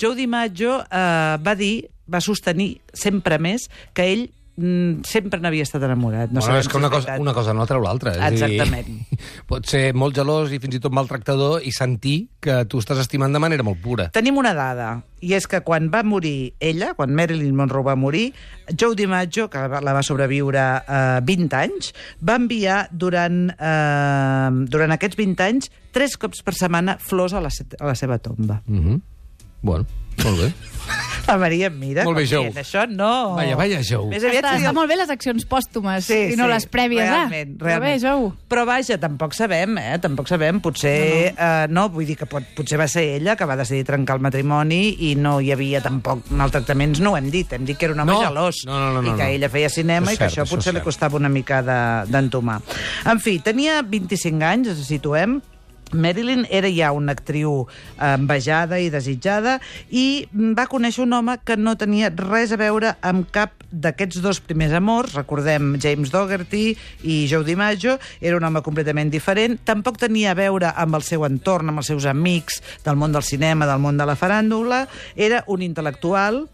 Joe 0.00 0.16
DiMaggio 0.18 0.80
eh, 0.82 1.38
va 1.44 1.54
dir, 1.58 1.86
va 2.10 2.22
sostenir 2.24 2.72
sempre 2.96 3.38
més 3.38 3.68
que 3.94 4.06
ell 4.10 4.28
sempre 5.06 5.40
n'havia 5.40 5.62
estat 5.66 5.82
enamorat. 5.86 6.30
No 6.30 6.40
bueno, 6.40 6.58
és 6.60 6.68
que 6.68 6.76
una 6.76 6.90
cosa, 6.90 7.16
una 7.18 7.34
cosa 7.34 7.54
no 7.54 7.66
treu 7.66 7.82
l'altra. 7.82 8.12
a 8.12 8.30
dir, 8.30 8.42
Exactament. 8.42 9.06
Pot 9.50 9.66
ser 9.66 9.92
molt 9.94 10.16
gelós 10.16 10.52
i 10.52 10.58
fins 10.62 10.76
i 10.76 10.80
tot 10.80 10.92
maltractador 10.92 11.62
i 11.66 11.72
sentir 11.72 12.28
que 12.40 12.64
tu 12.70 12.78
estàs 12.78 12.98
estimant 13.02 13.32
de 13.32 13.38
manera 13.42 13.62
molt 13.66 13.80
pura. 13.82 14.08
Tenim 14.14 14.38
una 14.40 14.54
dada, 14.54 15.02
i 15.20 15.34
és 15.36 15.46
que 15.46 15.60
quan 15.60 15.90
va 15.92 16.02
morir 16.02 16.54
ella, 16.60 16.94
quan 16.96 17.12
Marilyn 17.14 17.54
Monroe 17.56 17.84
va 17.84 17.96
morir, 17.96 18.32
Joe 18.72 18.96
DiMaggio, 18.96 19.48
que 19.52 19.58
la 19.68 19.92
va 19.92 20.02
sobreviure 20.02 20.64
eh, 20.86 21.20
20 21.26 21.56
anys, 21.58 21.92
va 22.24 22.38
enviar 22.40 22.88
durant, 22.92 23.50
eh, 23.52 24.50
durant 24.72 24.96
aquests 24.96 25.16
20 25.20 25.44
anys 25.44 25.70
tres 25.92 26.16
cops 26.16 26.42
per 26.46 26.54
setmana 26.54 26.96
flors 27.02 27.34
a 27.34 27.40
la, 27.42 27.50
se- 27.50 27.66
a 27.78 27.86
la 27.86 27.94
seva 27.94 28.18
tomba. 28.18 28.62
Mm 28.66 28.80
-hmm. 28.80 29.00
Bueno, 29.62 29.86
molt 30.24 30.40
bé. 30.40 30.52
La 31.28 31.36
Maria 31.38 31.68
em 31.68 31.74
mira 31.78 32.02
Molt 32.02 32.16
bé, 32.18 32.24
com 32.26 32.46
dient, 32.48 32.56
això 32.58 32.82
no... 32.90 33.36
Vaya, 33.36 33.54
vaya, 33.54 33.78
Joe. 33.86 34.08
Més 34.10 34.24
aviat 34.26 34.40
Està, 34.42 34.54
seria 34.56 34.70
està 34.70 34.72
molt 34.74 34.90
bé 34.90 34.96
les 34.98 35.10
accions 35.12 35.44
pòstumes 35.46 36.08
i 36.10 36.34
no 36.34 36.48
les 36.50 36.64
prèvies, 36.66 37.04
realment, 37.06 37.52
ah. 37.60 37.60
realment. 37.60 37.60
Però 37.60 37.76
bé, 37.84 37.92
Jou. 38.02 38.24
Però 38.50 38.64
vaja, 38.66 38.96
tampoc 38.98 39.36
sabem, 39.36 39.76
eh? 39.78 39.98
Tampoc 40.02 40.26
sabem. 40.32 40.58
Potser, 40.64 40.96
no, 40.96 41.20
no. 41.36 41.44
Eh, 41.44 41.68
no 41.76 41.84
vull 41.94 42.08
dir 42.08 42.16
que 42.18 42.26
pot, 42.26 42.48
potser 42.56 42.80
va 42.80 42.88
ser 42.90 43.04
ella 43.20 43.36
que 43.38 43.46
va 43.46 43.54
decidir 43.60 43.84
trencar 43.86 44.16
el 44.18 44.24
matrimoni 44.26 44.80
i 45.10 45.12
no 45.20 45.36
hi 45.44 45.52
havia 45.54 45.84
tampoc 45.84 46.32
maltractaments, 46.34 46.98
no 47.04 47.12
ho 47.14 47.20
hem 47.20 47.30
dit. 47.30 47.52
Hem 47.54 47.68
dit 47.68 47.78
que 47.78 47.86
era 47.86 47.94
un 47.94 48.02
home 48.02 48.16
No. 48.16 48.24
gelós 48.24 48.64
No, 48.66 48.80
no, 48.80 48.90
no, 48.96 49.04
no, 49.04 49.12
i 49.12 49.14
que 49.20 49.28
no. 49.28 49.36
ella 49.38 49.52
feia 49.52 49.70
cinema 49.70 50.10
Això 50.10 50.16
i 50.16 50.16
és 50.16 50.24
que 50.24 50.30
cert, 50.32 50.40
això 50.40 50.50
potser 50.56 50.72
és 50.74 50.80
li 50.80 50.84
costava 50.88 51.20
una 51.20 51.30
mica 51.30 51.62
de- 51.62 52.10
d'entomar. 52.10 52.58
En 53.06 53.20
fi, 53.22 53.38
tenia 53.38 53.82
25 53.86 54.42
anys, 54.42 54.72
ens 54.74 54.82
situem, 54.88 55.38
Marilyn 55.92 56.46
era 56.50 56.70
ja 56.70 56.92
una 56.92 57.12
actriu 57.16 57.64
eh, 57.64 58.14
envejada 58.14 58.78
i 58.80 58.90
desitjada 58.92 59.58
i 59.90 60.26
va 60.32 60.68
conèixer 60.70 61.04
un 61.04 61.16
home 61.16 61.36
que 61.44 61.56
no 61.58 61.76
tenia 61.80 62.12
res 62.14 62.54
a 62.54 62.60
veure 62.60 62.94
amb 63.06 63.30
cap 63.34 63.56
d'aquests 63.70 64.20
dos 64.22 64.40
primers 64.42 64.74
amors. 64.76 65.14
Recordem 65.14 65.76
James 65.82 66.10
Dougherty 66.10 66.76
i 67.02 67.24
Joe 67.30 67.46
DiMaggio. 67.46 67.98
Era 68.20 68.38
un 68.38 68.46
home 68.46 68.62
completament 68.66 69.10
diferent. 69.12 69.60
Tampoc 69.64 70.00
tenia 70.02 70.32
a 70.32 70.38
veure 70.38 70.74
amb 70.74 70.98
el 70.98 71.06
seu 71.06 71.26
entorn, 71.26 71.70
amb 71.70 71.82
els 71.82 71.90
seus 71.92 72.06
amics 72.10 72.60
del 72.84 72.98
món 72.98 73.14
del 73.14 73.26
cinema, 73.26 73.68
del 73.70 73.82
món 73.82 74.00
de 74.00 74.06
la 74.06 74.18
faràndula. 74.18 74.86
Era 75.16 75.44
un 75.48 75.62
intel·lectual 75.66 76.44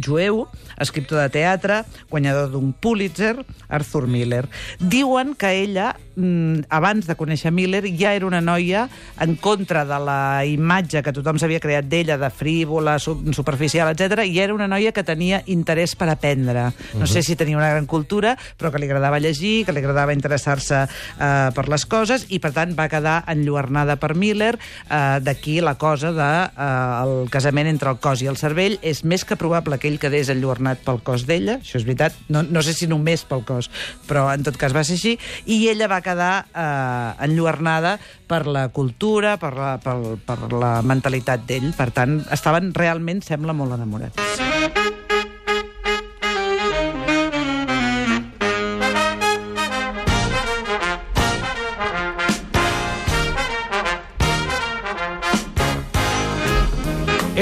jueu, 0.00 0.46
escriptor 0.78 1.20
de 1.20 1.28
teatre, 1.30 1.82
guanyador 2.10 2.50
d'un 2.52 2.72
Pulitzer, 2.72 3.36
Arthur 3.68 4.06
Miller. 4.08 4.48
Diuen 4.78 5.34
que 5.34 5.50
ella, 5.62 5.96
mm, 6.16 6.66
abans 6.68 7.06
de 7.06 7.14
conèixer 7.16 7.52
Miller, 7.52 7.84
ja 7.98 8.14
era 8.14 8.26
una 8.26 8.40
noia 8.40 8.88
en 9.20 9.36
contra 9.36 9.84
de 9.84 9.98
la 10.04 10.44
imatge 10.46 11.02
que 11.02 11.12
tothom 11.12 11.38
s'havia 11.38 11.60
creat 11.60 11.86
d'ella, 11.86 12.18
de 12.18 12.30
frívola, 12.30 12.98
su- 12.98 13.20
superficial, 13.32 13.90
etc. 13.92 14.24
i 14.26 14.38
era 14.40 14.54
una 14.54 14.68
noia 14.68 14.92
que 14.92 15.04
tenia 15.04 15.42
interès 15.46 15.94
per 15.96 16.08
aprendre. 16.08 16.70
No 16.98 17.06
sé 17.06 17.22
si 17.22 17.36
tenia 17.36 17.56
una 17.56 17.70
gran 17.70 17.86
cultura, 17.86 18.36
però 18.58 18.70
que 18.72 18.78
li 18.78 18.86
agradava 18.86 19.18
llegir, 19.20 19.64
que 19.66 19.72
li 19.72 19.78
agradava 19.80 20.12
interessar-se 20.14 20.82
eh, 20.84 21.50
per 21.54 21.68
les 21.68 21.86
coses, 21.86 22.26
i 22.30 22.38
per 22.38 22.52
tant 22.52 22.74
va 22.78 22.88
quedar 22.88 23.22
enlluernada 23.26 23.96
per 23.96 24.14
Miller. 24.14 24.58
Eh, 24.90 25.20
D'aquí 25.22 25.60
la 25.60 25.74
cosa 25.76 26.12
de 26.12 26.30
eh, 26.50 27.02
el 27.02 27.30
casament 27.30 27.68
entre 27.68 27.90
el 27.90 27.98
cos 27.98 28.22
i 28.22 28.26
el 28.30 28.36
cervell. 28.36 28.78
És 28.82 29.04
més 29.04 29.24
que 29.24 29.36
probable 29.36 29.78
que 29.82 29.90
ell 29.90 29.98
quedés 29.98 30.30
enlluernat 30.30 30.84
pel 30.86 31.02
cos 31.02 31.26
d'ella, 31.26 31.58
això 31.58 31.80
és 31.80 31.86
veritat, 31.88 32.14
no, 32.30 32.44
no 32.46 32.62
sé 32.62 32.76
si 32.76 32.86
només 32.90 33.26
pel 33.26 33.42
cos, 33.48 33.68
però 34.06 34.28
en 34.30 34.46
tot 34.46 34.58
cas 34.60 34.74
va 34.76 34.84
ser 34.86 34.94
així, 35.00 35.16
i 35.50 35.64
ella 35.72 35.90
va 35.90 36.02
quedar 36.04 36.32
eh, 36.46 37.26
enlluernada 37.26 37.96
per 38.30 38.44
la 38.46 38.68
cultura, 38.70 39.36
per 39.42 39.52
la, 39.58 39.74
per, 39.82 39.96
per 40.22 40.38
la 40.54 40.76
mentalitat 40.86 41.48
d'ell. 41.48 41.72
Per 41.76 41.90
tant, 41.94 42.20
estaven 42.32 42.70
realment, 42.78 43.24
sembla, 43.26 43.56
molt 43.56 43.74
enamorats. 43.76 45.01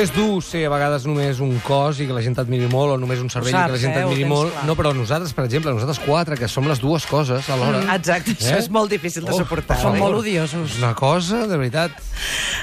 És 0.00 0.09
dur 0.14 0.38
ser 0.40 0.62
a 0.64 0.71
vegades 0.73 1.04
només 1.04 1.40
un 1.45 1.59
cos 1.61 1.99
i 2.00 2.07
que 2.09 2.14
la 2.16 2.23
gent 2.25 2.33
t'admiri 2.38 2.69
molt, 2.73 2.95
o 2.95 2.99
només 3.00 3.21
un 3.21 3.28
cervell 3.33 3.50
i 3.52 3.52
que 3.52 3.61
la 3.61 3.66
saps, 3.75 3.80
gent 3.83 3.92
eh? 3.92 3.99
T'admiri 4.00 4.25
molt. 4.30 4.52
clar. 4.54 4.62
No, 4.71 4.76
però 4.78 4.92
nosaltres, 4.97 5.35
per 5.37 5.45
exemple, 5.45 5.75
nosaltres 5.76 6.00
quatre, 6.07 6.38
que 6.40 6.49
som 6.49 6.64
les 6.71 6.80
dues 6.80 7.04
coses 7.11 7.50
alhora... 7.52 7.83
Mm, 7.83 7.97
exacte, 7.99 8.33
això 8.38 8.57
és 8.62 8.71
molt 8.73 8.88
difícil 8.95 9.26
de 9.26 9.35
Oh, 9.35 9.40
suportar. 9.42 9.76
per 9.76 9.83
Són 9.85 9.99
molt 10.00 10.16
odiosos. 10.23 10.78
Una 10.80 10.95
cosa, 10.97 11.42
de 11.50 11.59
veritat... 11.61 11.92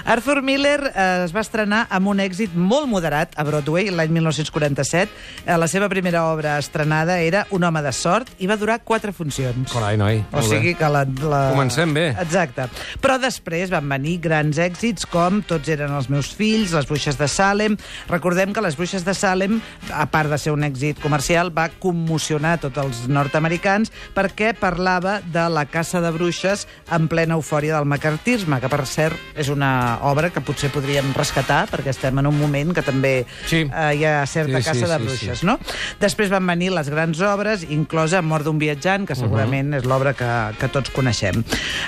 Arthur 0.08 0.42
Miller 0.42 0.80
eh, 0.94 1.06
es 1.28 1.34
va 1.36 1.42
estrenar 1.44 1.84
amb 1.94 2.10
un 2.10 2.22
èxit 2.24 2.56
molt 2.58 2.88
moderat 2.90 3.34
a 3.38 3.44
Broadway 3.46 3.92
l'any 3.94 4.12
1947. 4.18 5.12
Eh, 5.46 5.58
la 5.60 5.68
seva 5.70 5.90
primera 5.92 6.26
obra 6.32 6.58
estrenada 6.62 7.20
era 7.22 7.46
Un 7.52 7.64
home 7.68 7.82
de 7.86 7.92
sort 7.94 8.30
i 8.40 8.48
va 8.50 8.58
durar 8.58 8.80
quatre 8.88 9.12
funcions. 9.14 9.72
Carai, 9.74 9.98
noi. 10.00 10.24
O 10.34 10.42
sigui 10.46 10.74
que 10.80 10.90
la, 10.90 11.04
la... 11.22 11.42
Comencem 11.54 11.94
bé. 11.94 12.08
Exacte. 12.24 12.68
Però 13.04 13.18
després 13.22 13.70
van 13.74 13.88
venir 13.90 14.18
grans 14.24 14.58
èxits 14.58 15.06
com 15.12 15.42
Tots 15.48 15.70
eren 15.70 15.94
els 15.98 16.10
meus 16.10 16.32
fills, 16.34 16.74
Les 16.74 16.88
bruixes 16.90 17.18
de 17.20 17.27
Salem. 17.28 17.78
Recordem 18.10 18.54
que 18.54 18.62
Les 18.62 18.76
bruixes 18.78 19.06
de 19.06 19.14
Salem, 19.14 19.60
a 19.94 20.06
part 20.12 20.30
de 20.32 20.38
ser 20.38 20.52
un 20.56 20.64
èxit 20.64 21.00
comercial, 21.04 21.52
va 21.56 21.70
commocionar 21.70 22.58
tots 22.62 22.78
els 22.82 23.04
nord-americans 23.12 23.92
perquè 24.16 24.54
parlava 24.58 25.20
de 25.22 25.48
la 25.50 25.66
caça 25.70 26.02
de 26.02 26.12
bruixes 26.16 26.68
en 26.92 27.08
plena 27.08 27.36
eufòria 27.38 27.76
del 27.78 27.86
macartisme, 27.90 28.60
que 28.62 28.70
per 28.72 28.86
cert 28.90 29.16
és 29.38 29.50
una 29.54 30.00
obra 30.08 30.30
que 30.34 30.42
potser 30.42 30.70
podríem 30.74 31.14
rescatar 31.16 31.66
perquè 31.72 31.92
estem 31.94 32.18
en 32.20 32.28
un 32.30 32.38
moment 32.40 32.74
que 32.76 32.82
també 32.86 33.26
Sí. 33.48 33.64
eh, 33.68 33.94
hi 33.98 34.06
ha 34.06 34.26
certa 34.26 34.58
Sí, 34.58 34.64
sí, 34.64 34.70
caça 34.70 34.88
de 34.88 34.98
sí, 34.98 35.04
bruixes, 35.06 35.40
sí. 35.40 35.46
no? 35.46 35.58
Després 36.00 36.30
van 36.30 36.46
venir 36.48 36.72
les 36.72 36.90
grans 36.90 37.20
obres, 37.22 37.64
inclosa 37.70 38.22
Mort 38.22 38.46
d'un 38.46 38.60
viatjant, 38.60 39.06
que 39.08 39.16
segurament 39.16 39.74
és 39.78 39.86
l'obra 39.86 40.14
que, 40.18 40.30
que 40.60 40.68
tots 40.74 40.90
coneixem. 40.96 41.44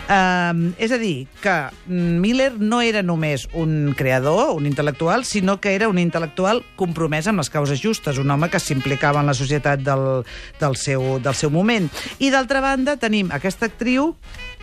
Uh, 0.10 0.72
és 0.82 0.92
a 0.92 0.98
dir, 1.02 1.28
que 1.44 1.56
Miller 1.88 2.54
no 2.60 2.82
era 2.82 3.02
només 3.06 3.48
un 3.54 3.94
creador, 3.98 4.56
un 4.58 4.66
intel·lectual, 4.70 5.24
sinó 5.30 5.60
que 5.62 5.76
era 5.78 5.88
un 5.92 6.00
intel·lectual 6.02 6.64
compromès 6.80 7.30
amb 7.30 7.44
les 7.44 7.52
causes 7.54 7.78
justes, 7.82 8.18
un 8.18 8.32
home 8.34 8.50
que 8.50 8.62
s'implicava 8.62 9.22
en 9.22 9.30
la 9.30 9.38
societat 9.38 9.84
del, 9.86 10.06
del, 10.60 10.76
seu, 10.76 11.20
del 11.22 11.38
seu 11.38 11.54
moment. 11.54 11.86
I 12.18 12.32
d'altra 12.34 12.64
banda 12.66 12.98
tenim 12.98 13.30
aquesta 13.36 13.70
actriu 13.70 14.16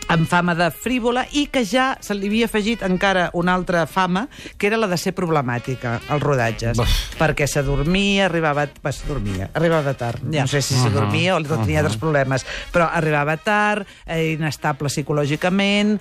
amb 0.07 0.27
fama 0.27 0.55
de 0.55 0.69
frívola 0.71 1.25
i 1.35 1.47
que 1.51 1.63
ja 1.67 1.89
se 2.03 2.15
li 2.15 2.29
havia 2.29 2.47
afegit 2.47 2.83
encara 2.85 3.27
una 3.35 3.53
altra 3.57 3.85
fama, 3.87 4.27
que 4.57 4.69
era 4.69 4.79
la 4.79 4.87
de 4.87 4.97
ser 4.99 5.13
problemàtica 5.15 5.97
als 6.07 6.23
rodatges. 6.23 6.77
Buf. 6.79 6.95
Perquè 7.19 7.47
s'adormia, 7.49 8.27
arribava... 8.27 8.67
Va, 8.83 8.93
s'adormia, 8.95 9.49
arribava 9.57 9.93
tard. 9.99 10.23
Ja. 10.31 10.45
No 10.45 10.51
sé 10.51 10.61
si 10.63 10.77
s'adormia 10.79 11.35
o 11.35 11.41
tenia 11.43 11.81
altres 11.81 11.99
problemes, 11.99 12.45
però 12.71 12.87
arribava 12.87 13.35
tard, 13.41 13.87
eh, 14.05 14.33
inestable 14.37 14.91
psicològicament, 14.91 15.97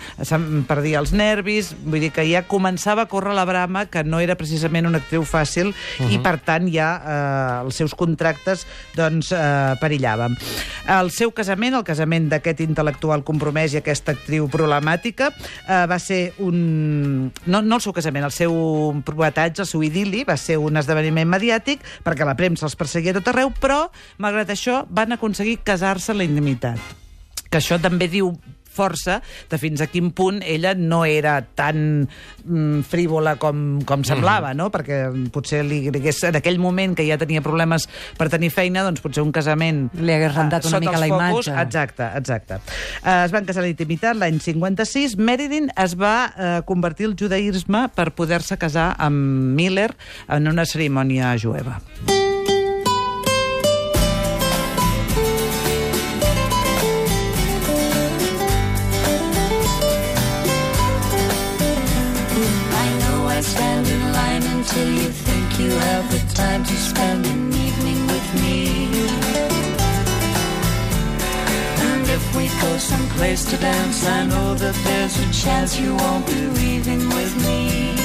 perdia 0.69 1.01
els 1.03 1.13
nervis, 1.17 1.73
vull 1.85 2.05
dir 2.07 2.13
que 2.15 2.27
ja 2.29 2.45
començava 2.47 3.07
a 3.07 3.11
córrer 3.11 3.35
la 3.37 3.47
brama 3.49 3.87
que 3.91 4.05
no 4.07 4.21
era 4.23 4.37
precisament 4.39 4.87
una 4.87 5.01
actriu 5.03 5.27
fàcil 5.27 5.73
i, 6.07 6.21
per 6.23 6.37
tant, 6.47 6.71
ja 6.71 6.91
eh, 7.01 7.65
els 7.67 7.83
seus 7.83 7.97
contractes 7.99 8.67
doncs, 8.97 9.33
eh, 9.35 9.75
perillaven. 9.83 10.37
El 10.97 11.11
seu 11.15 11.33
casament, 11.35 11.75
el 11.75 11.87
casament 11.87 12.31
d'aquest 12.31 12.63
intel·lectual 12.63 13.25
compromès 13.27 13.75
i 13.75 13.81
aquesta 13.87 14.17
actriu 14.17 14.51
problemàtica, 14.51 15.31
eh, 15.63 15.85
va 15.87 15.99
ser 16.03 16.35
un... 16.43 17.31
No, 17.47 17.63
no 17.63 17.79
el 17.79 17.85
seu 17.85 17.95
casament, 17.97 18.27
el 18.27 18.35
seu 18.35 18.53
prometatge, 19.07 19.63
el 19.63 19.71
seu 19.71 19.87
idili, 19.87 20.25
va 20.27 20.37
ser 20.41 20.59
un 20.59 20.77
esdeveniment 20.77 21.31
mediàtic 21.31 21.87
perquè 22.05 22.27
la 22.27 22.37
premsa 22.39 22.67
els 22.67 22.77
perseguia 22.77 23.15
tot 23.17 23.31
arreu, 23.31 23.55
però, 23.63 23.87
malgrat 24.23 24.51
això, 24.53 24.83
van 24.91 25.15
aconseguir 25.15 25.61
casar-se 25.65 26.13
en 26.13 26.21
la 26.21 26.29
intimitat. 26.29 26.83
Que 27.47 27.63
això 27.63 27.79
també 27.81 28.11
diu 28.11 28.35
força 28.77 29.21
de 29.51 29.61
fins 29.61 29.83
a 29.83 29.89
quin 29.91 30.13
punt 30.17 30.43
ella 30.45 30.75
no 30.77 31.05
era 31.09 31.39
tan 31.57 32.07
mm, 32.07 32.85
frívola 32.89 33.37
com, 33.41 33.81
com 33.87 34.05
semblava, 34.07 34.53
no? 34.57 34.69
Perquè 34.75 35.01
potser 35.35 35.63
li 35.67 35.87
hagués, 35.91 36.23
en 36.29 36.39
aquell 36.41 36.61
moment 36.63 36.97
que 36.97 37.07
ja 37.09 37.19
tenia 37.21 37.45
problemes 37.45 37.89
per 38.19 38.29
tenir 38.33 38.53
feina, 38.55 38.85
doncs 38.87 39.03
potser 39.05 39.25
un 39.25 39.33
casament... 39.35 39.87
Li 39.97 40.15
hagués 40.17 40.35
rentat 40.37 40.65
eh, 40.65 40.71
una 40.71 40.79
sota 40.79 40.85
mica 40.85 41.03
la 41.03 41.11
focus, 41.13 41.51
imatge. 41.51 41.57
Exacte, 41.67 42.11
exacte. 42.21 42.61
Eh, 43.03 43.19
es 43.25 43.35
van 43.35 43.49
casar 43.49 43.65
a 43.65 43.67
la 43.67 43.73
intimitat 43.73 44.19
l'any 44.19 44.41
56. 44.43 45.17
Marilyn 45.19 45.71
es 45.87 45.97
va 45.99 46.17
eh, 46.29 46.53
convertir 46.69 47.11
al 47.11 47.17
judaïsme 47.19 47.87
per 47.97 48.11
poder-se 48.17 48.59
casar 48.61 48.93
amb 48.99 49.57
Miller 49.57 49.91
en 50.29 50.53
una 50.53 50.69
cerimònia 50.69 51.35
jueva. 51.41 51.81
I 52.07 52.16
have 66.07 66.29
the 66.29 66.35
time 66.35 66.65
to 66.65 66.75
spend 66.75 67.27
an 67.27 67.53
evening 67.53 68.07
with 68.07 68.35
me. 68.43 68.87
And 71.89 72.09
if 72.09 72.37
we 72.37 72.49
go 72.61 72.79
someplace 72.79 73.45
to 73.51 73.57
dance, 73.57 74.07
I 74.07 74.27
know 74.27 74.55
that 74.55 74.75
there's 74.85 75.19
a 75.19 75.33
chance 75.33 75.79
you 75.79 75.97
won't 75.97 76.27
be 76.27 76.47
leaving 76.61 77.09
with 77.09 77.35
me. 77.45 77.96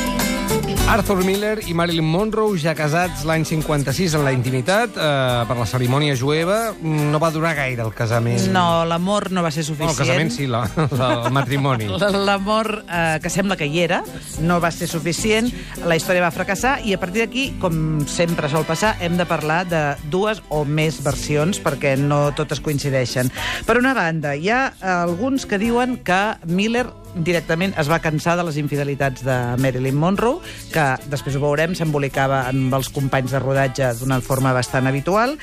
Arthur 0.92 1.24
Miller 1.24 1.60
i 1.68 1.74
Marilyn 1.78 2.04
Monroe, 2.08 2.58
ja 2.60 2.74
casats 2.76 3.22
l'any 3.28 3.46
56 3.48 4.14
en 4.18 4.26
la 4.26 4.32
intimitat, 4.36 4.96
eh, 5.00 5.44
per 5.48 5.56
la 5.56 5.66
cerimònia 5.66 6.16
jueva. 6.20 6.74
No 6.84 7.20
va 7.20 7.30
durar 7.32 7.54
gaire 7.56 7.84
el 7.86 7.94
casament. 7.96 8.50
No, 8.52 8.84
l'amor 8.86 9.30
no 9.32 9.44
va 9.44 9.52
ser 9.52 9.64
No, 9.64 9.68
suficient. 9.72 9.92
el 9.92 9.98
casament 9.98 10.32
sí, 10.36 10.48
la, 10.48 10.66
la, 10.98 11.10
el 11.28 11.32
matrimoni. 11.32 11.88
L'amor, 12.28 12.84
eh, 12.92 13.20
que 13.24 13.30
sembla 13.30 13.56
que 13.56 13.66
hi 13.68 13.80
era, 13.86 14.02
no 14.42 14.60
va 14.60 14.72
ser 14.72 14.88
suficient, 14.92 15.52
la 15.88 15.96
història 15.96 16.26
va 16.26 16.32
fracassar 16.32 16.80
i 16.86 16.94
a 16.94 17.00
partir 17.00 17.24
d'aquí, 17.26 17.46
com 17.62 18.04
sempre 18.08 18.50
sol 18.52 18.66
passar, 18.68 18.98
hem 19.00 19.16
de 19.20 19.26
parlar 19.30 19.64
de 19.72 19.84
dues 20.12 20.42
o 20.50 20.66
més 20.66 21.00
versions 21.04 21.62
perquè 21.64 21.96
no 22.00 22.32
totes 22.36 22.60
coincideixen. 22.60 23.32
Per 23.66 23.78
una 23.80 23.94
banda, 23.96 24.36
hi 24.36 24.50
ha 24.50 24.74
alguns 24.82 25.46
que 25.46 25.58
diuen 25.62 25.98
que 26.04 26.22
Miller 26.48 26.88
directament 27.16 27.74
es 27.80 27.90
va 27.92 28.00
cansar 28.04 28.36
de 28.40 28.46
les 28.48 28.58
infidelitats 28.62 29.24
de 29.26 29.36
Marilyn 29.62 29.98
Monroe, 30.00 30.40
que 30.72 30.86
després 31.12 31.36
ho 31.36 31.42
veurem, 31.44 31.76
s'embolicava 31.76 32.44
amb 32.50 32.74
els 32.78 32.90
companys 32.94 33.34
de 33.36 33.42
rodatge 33.44 33.92
d'una 34.00 34.22
forma 34.24 34.54
bastant 34.56 34.88
habitual. 34.90 35.38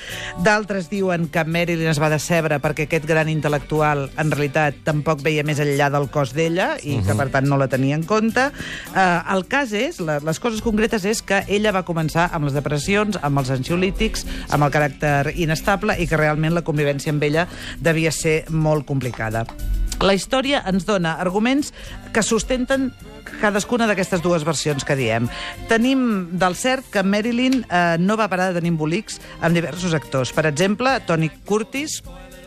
D'altres 0.45 0.89
diuen 0.93 1.29
que 1.33 1.45
Marilyn 1.45 1.91
es 1.93 2.01
va 2.01 2.11
decebre 2.13 2.61
perquè 2.65 2.89
aquest 2.89 3.07
gran 3.09 3.31
intel·lectual 3.33 4.07
en 4.19 4.33
realitat 4.35 4.83
tampoc 4.87 5.23
veia 5.25 5.45
més 5.47 5.61
enllà 5.63 5.91
del 5.93 6.09
cos 6.13 6.35
d'ella 6.37 6.75
i 6.83 6.99
que 7.07 7.17
per 7.19 7.29
tant 7.35 7.49
no 7.49 7.61
la 7.61 7.71
tenia 7.71 7.99
en 7.99 8.07
compte. 8.09 8.49
Uh, 8.95 9.21
el 9.35 9.45
cas 9.51 9.75
és, 9.77 10.01
la, 10.05 10.19
les 10.25 10.41
coses 10.43 10.63
concretes 10.65 11.05
és 11.09 11.23
que 11.23 11.43
ella 11.49 11.75
va 11.77 11.87
començar 11.89 12.29
amb 12.33 12.49
les 12.49 12.57
depressions, 12.57 13.21
amb 13.23 13.43
els 13.43 13.53
ansiolítics, 13.59 14.25
amb 14.51 14.67
el 14.67 14.75
caràcter 14.75 15.35
inestable 15.37 15.99
i 15.99 16.09
que 16.09 16.21
realment 16.21 16.57
la 16.57 16.65
convivència 16.67 17.15
amb 17.15 17.29
ella 17.29 17.49
devia 17.81 18.15
ser 18.15 18.43
molt 18.51 18.87
complicada. 18.89 19.47
La 20.05 20.15
història 20.15 20.63
ens 20.71 20.87
dona 20.87 21.17
arguments 21.19 21.73
que 22.15 22.23
sustenten 22.23 22.93
cadascuna 23.41 23.89
d'aquestes 23.91 24.23
dues 24.23 24.45
versions 24.47 24.87
que 24.87 24.97
diem. 24.99 25.27
Tenim 25.71 26.39
del 26.39 26.55
cert 26.59 26.87
que 26.93 27.03
Marilyn 27.03 27.65
eh, 27.65 27.97
no 27.99 28.17
va 28.19 28.31
parar 28.31 28.51
de 28.51 28.61
tenir 28.61 28.73
embolics 28.75 29.19
amb 29.41 29.59
diversos 29.59 29.95
actors. 29.99 30.33
Per 30.35 30.47
exemple, 30.49 30.95
Tony 31.07 31.31
Curtis, 31.47 32.01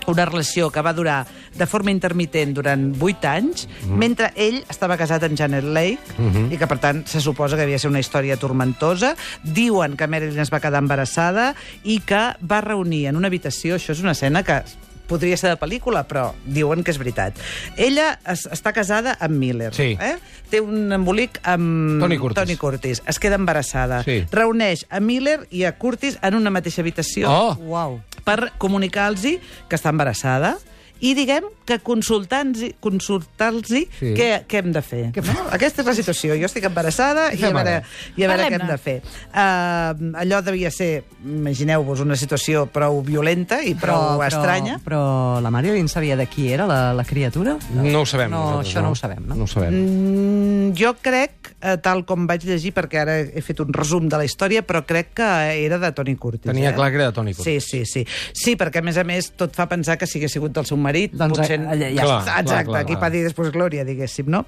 una 0.07 0.25
relació 0.25 0.71
que 0.71 0.81
va 0.81 0.93
durar 0.95 1.25
de 1.57 1.67
forma 1.67 1.91
intermitent 1.91 2.55
durant 2.55 2.87
8 2.95 3.27
anys, 3.29 3.67
mm. 3.67 3.97
mentre 3.99 4.31
ell 4.39 4.61
estava 4.71 4.97
casat 4.97 5.27
amb 5.27 5.37
Janet 5.37 5.67
Leigh, 5.67 5.99
mm 6.17 6.29
-hmm. 6.31 6.53
i 6.53 6.57
que, 6.57 6.67
per 6.67 6.79
tant, 6.79 7.05
se 7.05 7.21
suposa 7.21 7.55
que 7.55 7.63
havia 7.63 7.75
de 7.75 7.79
ser 7.79 7.91
una 7.91 7.99
història 7.99 8.37
tormentosa. 8.37 9.15
Diuen 9.43 9.97
que 9.97 10.07
Marilyn 10.07 10.39
es 10.39 10.53
va 10.53 10.59
quedar 10.59 10.79
embarassada 10.79 11.53
i 11.83 11.99
que 11.99 12.33
va 12.41 12.61
reunir 12.61 13.07
en 13.07 13.15
una 13.15 13.27
habitació... 13.27 13.75
Això 13.75 13.91
és 13.91 14.01
una 14.01 14.11
escena 14.11 14.43
que 14.43 14.63
podria 15.11 15.35
ser 15.37 15.51
de 15.51 15.59
pel·lícula, 15.59 16.05
però 16.07 16.29
diuen 16.47 16.81
que 16.87 16.93
és 16.95 16.99
veritat. 17.01 17.35
Ella 17.75 18.13
es, 18.31 18.47
està 18.47 18.71
casada 18.73 19.17
amb 19.19 19.35
Miller. 19.37 19.73
Sí. 19.75 19.91
Eh? 19.99 20.15
Té 20.51 20.63
un 20.63 20.89
embolic 20.95 21.37
amb 21.43 21.99
Tony 22.01 22.17
Curtis. 22.21 22.39
Tony 22.41 22.57
Curtis. 22.59 23.03
Es 23.11 23.19
queda 23.19 23.35
embarassada. 23.39 24.01
Sí. 24.07 24.21
Reuneix 24.31 24.85
a 24.89 24.99
Miller 25.03 25.41
i 25.51 25.65
a 25.67 25.75
Curtis 25.77 26.17
en 26.23 26.39
una 26.39 26.49
mateixa 26.53 26.81
habitació 26.81 27.29
Oh! 27.31 27.53
Uau. 27.71 27.99
per 28.23 28.51
comunicar-los 28.61 29.23
que 29.67 29.75
està 29.77 29.89
embarassada 29.89 30.55
i 31.01 31.13
diguem 31.17 31.47
que 31.65 31.79
consultar-los 31.81 33.67
Sí. 33.71 34.13
què, 34.15 34.45
què 34.47 34.59
hem 34.61 34.71
de 34.71 34.81
fer. 34.85 35.11
No? 35.15 35.47
Aquesta 35.51 35.81
és 35.81 35.87
la 35.87 35.95
situació. 35.97 36.35
Jo 36.39 36.45
estic 36.49 36.65
embarassada 36.67 37.29
i 37.33 37.41
a 37.43 37.49
veure, 37.49 37.75
ara? 37.79 37.87
i 38.17 38.23
a 38.25 38.29
veure 38.29 38.47
què 38.49 38.59
hem 38.59 38.67
de 38.69 38.77
fer. 38.81 38.95
Uh, 39.31 40.11
allò 40.21 40.41
devia 40.45 40.71
ser, 40.73 41.03
imagineu-vos, 41.25 42.03
una 42.05 42.17
situació 42.19 42.67
prou 42.71 43.01
violenta 43.05 43.61
i 43.65 43.73
prou 43.79 44.21
estranya. 44.25 44.77
Però, 44.83 45.01
però 45.01 45.41
la 45.43 45.51
Marilyn 45.53 45.89
sabia 45.89 46.17
de 46.19 46.27
qui 46.29 46.51
era 46.53 46.67
la, 46.69 46.93
la 46.93 47.05
criatura? 47.07 47.57
No 47.73 48.03
ho 48.03 48.05
sabem. 48.05 48.31
No, 48.33 48.61
això 48.61 48.83
no 48.83 48.93
ho 48.93 48.99
sabem, 48.99 49.25
no? 49.25 49.39
No 49.39 49.47
ho 49.47 49.51
sabem. 49.51 49.73
Mm, 49.73 50.73
jo 50.77 50.93
crec, 51.01 51.55
eh, 51.61 51.77
tal 51.81 52.05
com 52.05 52.27
vaig 52.29 52.45
llegir, 52.45 52.73
perquè 52.77 53.01
ara 53.01 53.17
he 53.21 53.41
fet 53.45 53.63
un 53.63 53.73
resum 53.73 54.09
de 54.11 54.21
la 54.21 54.27
història, 54.27 54.61
però 54.67 54.83
crec 54.85 55.15
que 55.17 55.31
era 55.65 55.79
de 55.81 55.91
Tony 55.97 56.15
Curtis. 56.15 56.49
Tenia 56.51 56.69
eh? 56.71 56.75
clar 56.77 56.91
que 56.91 57.01
era 57.01 57.09
de 57.09 57.17
Tony 57.17 57.33
Curtis. 57.33 57.65
Sí, 57.65 57.85
sí, 57.85 58.05
sí. 58.05 58.05
Sí, 58.37 58.55
perquè, 58.59 58.83
a 58.83 58.85
més 58.85 59.01
a 59.01 59.05
més, 59.07 59.31
tot 59.39 59.55
fa 59.57 59.67
pensar 59.71 59.97
que 59.97 60.09
si 60.09 60.19
hagués 60.19 60.37
sigut 60.37 60.53
del 60.53 60.67
seu 60.69 60.77
marit 60.77 60.90
marit. 60.91 61.15
Doncs, 61.17 61.39
potser... 61.39 61.57
allà 61.63 61.89
ja 61.89 62.03
està. 62.03 62.05
Clar, 62.05 62.19
Exacte, 62.21 62.45
clar, 62.51 62.63
clar, 62.67 62.81
aquí 62.83 62.93
clar. 62.95 63.01
pa 63.01 63.09
dir 63.15 63.23
després 63.25 63.51
glòria, 63.55 63.85
diguéssim, 63.87 64.27
no? 64.31 64.43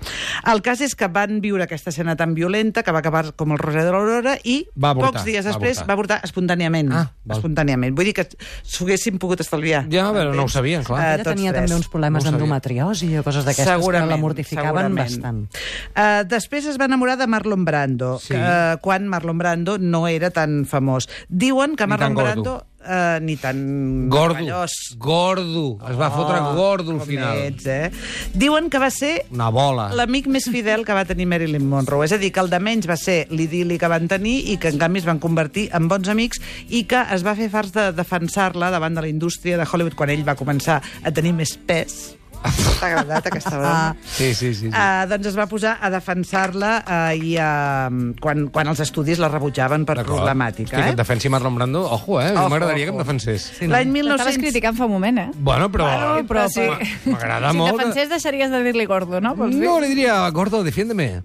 El 0.51 0.61
cas 0.65 0.81
és 0.83 0.93
que 0.99 1.07
van 1.07 1.39
viure 1.43 1.63
aquesta 1.65 1.89
escena 1.93 2.15
tan 2.19 2.35
violenta 2.35 2.83
que 2.83 2.91
va 2.91 2.99
acabar 2.99 3.31
com 3.39 3.53
el 3.55 3.59
Roser 3.61 3.83
de 3.87 3.91
l'Aurora 3.95 4.35
i 4.43 4.59
Va 4.75 4.91
avortar, 4.91 5.13
pocs 5.21 5.25
dies 5.25 5.45
va 5.45 5.51
després 5.53 5.77
avortar. 5.79 5.87
va 5.87 5.93
avortar 5.97 6.19
espontàniament. 6.27 6.91
Ah, 6.93 7.05
val. 7.23 7.37
espontàniament. 7.39 7.95
Vull 7.95 8.05
dir 8.11 8.13
que 8.19 8.27
s'ho 8.63 8.83
haguessin 8.85 9.17
pogut 9.21 9.39
estalviar. 9.41 9.85
Ja, 9.91 10.09
però 10.13 10.33
no 10.35 10.43
ho 10.45 10.51
sabien, 10.51 10.83
clar. 10.83 10.99
Eh, 11.01 11.13
Ella 11.15 11.23
tenia 11.31 11.51
tres. 11.53 11.63
també 11.69 11.79
uns 11.79 11.87
problemes 11.89 12.23
No 12.25 12.31
d'endometriosi 12.31 13.17
o 13.17 13.23
coses 13.23 13.45
d'aquestes 13.45 13.87
que 13.87 14.05
la 14.05 14.17
mortificaven 14.17 14.91
segurament. 14.91 14.97
bastant. 14.99 15.47
Uh, 15.95 16.23
després 16.27 16.65
es 16.67 16.77
va 16.79 16.85
enamorar 16.85 17.17
de 17.17 17.27
Marlon 17.27 17.63
Brando, 17.65 18.17
Sí. 18.19 18.33
sí. 18.33 18.35
uh, 18.35 18.77
quan 18.81 19.07
Marlon 19.07 19.37
Brando 19.37 19.77
no 19.79 20.07
era 20.07 20.29
tan 20.31 20.65
famós. 20.65 21.07
Diuen 21.29 21.75
que 21.75 21.87
Marlon 21.87 22.15
tan 22.15 22.43
gordo. 22.43 22.67
Uh, 22.83 23.19
ni 23.23 23.37
tan 23.39 24.09
Gordo. 24.09 24.33
meravellós. 24.35 24.73
Gordo. 24.97 25.77
Es 25.89 25.95
va 25.99 26.09
fotre 26.11 26.39
gordo 26.57 26.91
al 26.91 27.01
final. 27.07 27.37
Ets, 27.45 27.65
eh? 27.65 27.91
Diuen 28.33 28.69
que 28.69 28.79
va 28.81 28.89
ser 28.91 29.25
Una 29.31 29.47
bola. 29.49 29.85
l'amic 29.95 30.27
més 30.27 30.49
fidel 30.51 30.83
que 30.83 30.91
va 30.93 31.05
tenir 31.05 31.25
Marilyn 31.31 31.63
Monroe. 31.69 32.03
És 32.05 32.11
a 32.11 32.17
dir, 32.19 32.33
que 32.35 32.41
el 32.43 32.49
de 32.51 32.59
menys 32.59 32.89
va 32.89 32.97
ser 32.99 33.27
l'idili 33.31 33.77
que 33.79 33.87
van 33.87 34.09
tenir 34.11 34.35
i 34.51 34.57
que, 34.57 34.67
en 34.73 34.77
canvi, 34.81 34.99
es 34.99 35.05
van 35.07 35.19
convertir 35.23 35.69
en 35.73 35.87
bons 35.87 36.09
amics 36.11 36.41
i 36.69 36.83
que 36.83 37.05
es 37.15 37.23
va 37.25 37.35
fer 37.39 37.47
farts 37.53 37.71
de 37.71 37.91
defensar-la 37.95 38.69
davant 38.69 38.93
de 38.99 39.01
la 39.01 39.07
indústria 39.07 39.57
de 39.57 39.63
Hollywood 39.71 39.95
quan 39.95 40.09
ell 40.11 40.27
va 40.27 40.35
començar 40.35 40.81
a 41.03 41.11
tenir 41.15 41.31
més 41.33 41.55
pes. 41.55 42.17
T'ha 42.43 42.87
agradat 42.89 43.27
aquesta 43.31 43.53
broma? 43.57 43.95
Sí, 44.03 44.33
sí, 44.35 44.53
sí. 44.53 44.67
sí. 44.67 44.71
Uh, 44.71 45.05
doncs 45.09 45.27
es 45.31 45.37
va 45.39 45.45
posar 45.47 45.77
a 45.81 45.89
defensar-la 45.93 46.71
uh, 46.83 47.15
i 47.15 47.35
uh, 47.39 48.13
quan, 48.21 48.47
quan 48.53 48.67
els 48.71 48.81
estudis 48.83 49.21
la 49.23 49.29
rebutjaven 49.31 49.85
per 49.87 49.97
problemàtica. 50.03 50.75
Hosti, 50.75 50.81
que 50.83 50.89
et 50.89 50.93
Eh? 50.93 50.97
defensi 50.99 51.29
Marlon 51.31 51.55
Brando, 51.55 51.85
ojo, 51.89 52.19
eh? 52.21 52.31
Ojo, 52.35 52.49
M'agradaria 52.51 52.85
que 52.89 52.91
em 52.91 52.97
defensés. 52.99 53.45
Sí, 53.59 53.67
no? 53.67 53.73
L'any 53.77 53.89
L'estaves 53.93 54.35
1900... 54.37 54.41
criticant 54.43 54.77
fa 54.77 54.85
un 54.85 54.91
moment, 54.97 55.17
eh? 55.23 55.29
Bueno, 55.35 55.69
però... 55.71 55.87
Bueno, 55.87 56.27
però 56.27 56.47
sí. 56.51 56.67
M'agrada 57.09 57.51
Si 57.51 57.57
molt. 57.57 57.73
et 57.73 57.79
defensés, 57.79 58.09
deixaries 58.11 58.51
de 58.51 58.63
dir-li 58.67 58.85
gordo, 58.85 59.21
no? 59.23 59.33
Vols 59.39 59.55
dir? 59.55 59.63
No, 59.65 59.79
li 59.79 59.87
diria, 59.93 60.17
gordo, 60.35 60.63
defiéndeme. 60.63 61.21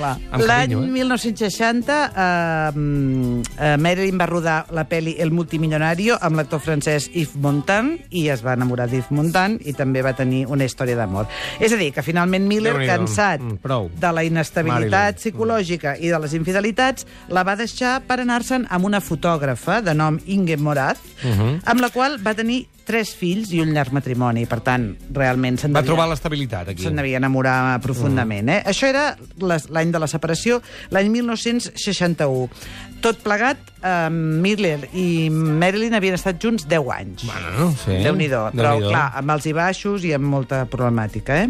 L'any 0.00 0.72
eh? 0.72 0.76
1960, 0.76 1.98
eh, 2.16 3.42
eh, 3.58 3.76
Marilyn 3.78 4.18
va 4.20 4.26
rodar 4.26 4.58
la 4.74 4.84
pel·li 4.88 5.14
El 5.22 5.30
multimillonario 5.34 6.16
amb 6.20 6.36
l'actor 6.40 6.60
francès 6.64 7.08
Yves 7.12 7.36
Montand 7.42 8.00
i 8.10 8.26
es 8.32 8.42
va 8.44 8.54
enamorar 8.56 8.88
d'Yves 8.90 9.10
Montand 9.14 9.62
i 9.68 9.74
també 9.76 10.02
va 10.04 10.12
tenir 10.16 10.44
una 10.48 10.61
història 10.64 10.96
d'amor. 10.96 11.26
És 11.60 11.72
a 11.72 11.76
dir, 11.76 11.92
que 11.92 12.02
finalment 12.02 12.46
Miller, 12.46 12.74
cansat 12.86 13.40
Mm, 13.40 13.56
prou. 13.62 13.90
de 13.94 14.12
la 14.12 14.24
inestabilitat 14.24 14.90
Marilyn. 14.90 15.14
psicològica 15.16 15.96
i 15.98 16.08
de 16.08 16.18
les 16.18 16.34
infidelitats, 16.34 17.06
la 17.28 17.42
va 17.44 17.56
deixar 17.56 18.00
per 18.02 18.20
anar-se'n 18.20 18.66
amb 18.70 18.84
una 18.84 19.00
fotògrafa 19.00 19.82
de 19.82 19.94
nom 19.94 20.18
Inge 20.26 20.56
Moraz, 20.56 20.98
Mhm. 21.22 21.60
amb 21.64 21.80
la 21.80 21.90
qual 21.90 22.18
va 22.26 22.34
tenir 22.34 22.66
tres 22.84 23.14
fills 23.14 23.52
i 23.52 23.60
un 23.62 23.72
llarg 23.74 23.92
matrimoni. 23.92 24.44
Per 24.46 24.60
tant, 24.60 24.96
realment 25.12 25.58
Va 25.62 25.68
devia- 25.68 25.82
trobar 25.84 26.08
l'estabilitat, 26.10 26.68
aquí. 26.68 26.82
Se'n 26.82 26.96
devia 26.96 27.16
enamorar 27.18 27.80
profundament. 27.80 28.48
Eh? 28.48 28.62
Això 28.66 28.86
era 28.88 29.16
l'any 29.38 29.92
de 29.92 29.98
la 29.98 30.06
separació, 30.08 30.60
l'any 30.90 31.08
1961. 31.10 32.48
Tot 33.02 33.18
plegat, 33.24 33.58
eh, 33.82 34.08
Miller 34.10 34.88
i 34.94 35.28
Marilyn 35.30 35.94
havien 35.94 36.14
estat 36.14 36.38
junts 36.42 36.68
10 36.68 36.86
anys. 36.94 37.24
Bueno, 37.26 37.72
sí. 37.84 37.98
Déu-n'hi-do. 38.04 38.50
Però, 38.52 38.76
Déu-n'hi-do. 38.78 38.90
clar, 38.90 39.12
amb 39.18 39.30
alts 39.30 39.46
i 39.46 39.52
baixos 39.52 40.04
i 40.04 40.12
amb 40.14 40.24
molta 40.24 40.66
problemàtica, 40.66 41.42
eh? 41.42 41.48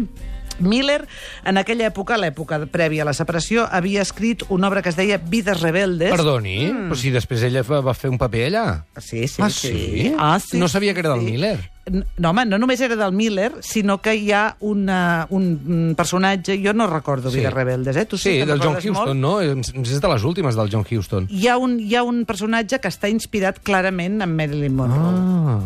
Miller, 0.63 1.03
en 1.45 1.57
aquella 1.61 1.87
època, 1.91 2.17
l'època 2.17 2.61
prèvia 2.71 3.03
a 3.03 3.09
la 3.09 3.13
separació, 3.13 3.67
havia 3.69 4.01
escrit 4.01 4.43
una 4.49 4.67
obra 4.71 4.81
que 4.81 4.89
es 4.89 4.97
deia 4.99 5.17
Vides 5.17 5.61
rebeldes. 5.61 6.11
Perdoni, 6.11 6.57
mm. 6.71 6.87
però 6.89 6.99
si 6.99 7.11
després 7.13 7.43
ella 7.49 7.63
va 7.67 7.93
fer 7.93 8.09
un 8.13 8.17
paper 8.21 8.47
allà. 8.49 8.65
Sí, 8.99 9.27
sí, 9.27 9.41
Ah, 9.41 9.49
sí. 9.49 9.69
sí? 9.73 10.13
Ah, 10.17 10.39
sí 10.39 10.57
No 10.57 10.67
sabia 10.67 10.93
que 10.93 10.99
era 11.01 11.13
del 11.15 11.25
sí. 11.25 11.31
Miller. 11.31 11.59
No, 11.83 12.29
home, 12.29 12.45
no 12.47 12.57
només 12.61 12.79
era 12.79 12.95
del 12.95 13.11
Miller, 13.11 13.57
sinó 13.59 13.97
que 14.01 14.13
hi 14.15 14.29
ha 14.31 14.55
una, 14.63 15.27
un 15.35 15.47
mm, 15.51 15.95
personatge, 15.99 16.55
jo 16.63 16.71
no 16.73 16.87
recordo 16.87 17.29
Sí. 17.29 17.41
Vides 17.41 17.53
rebeldes, 17.53 17.97
eh? 17.97 18.05
Tu 18.05 18.17
Sí, 18.17 18.37
te'n 18.39 18.47
del 18.53 18.61
John 18.63 18.77
Huston, 18.77 18.93
molt? 18.93 19.19
no? 19.19 19.33
És 19.41 19.99
de 19.99 20.07
les 20.13 20.23
últimes 20.23 20.55
del 20.55 20.71
John 20.71 20.85
Huston. 20.89 21.27
Hi 21.29 21.47
ha, 21.51 21.57
un, 21.57 21.75
hi 21.83 21.95
ha 21.95 22.03
un 22.07 22.23
personatge 22.25 22.79
que 22.79 22.87
està 22.87 23.11
inspirat 23.11 23.59
clarament 23.59 24.21
en 24.23 24.35
Marilyn 24.35 24.75
Monroe. 24.75 25.11
Ah. 25.11 25.59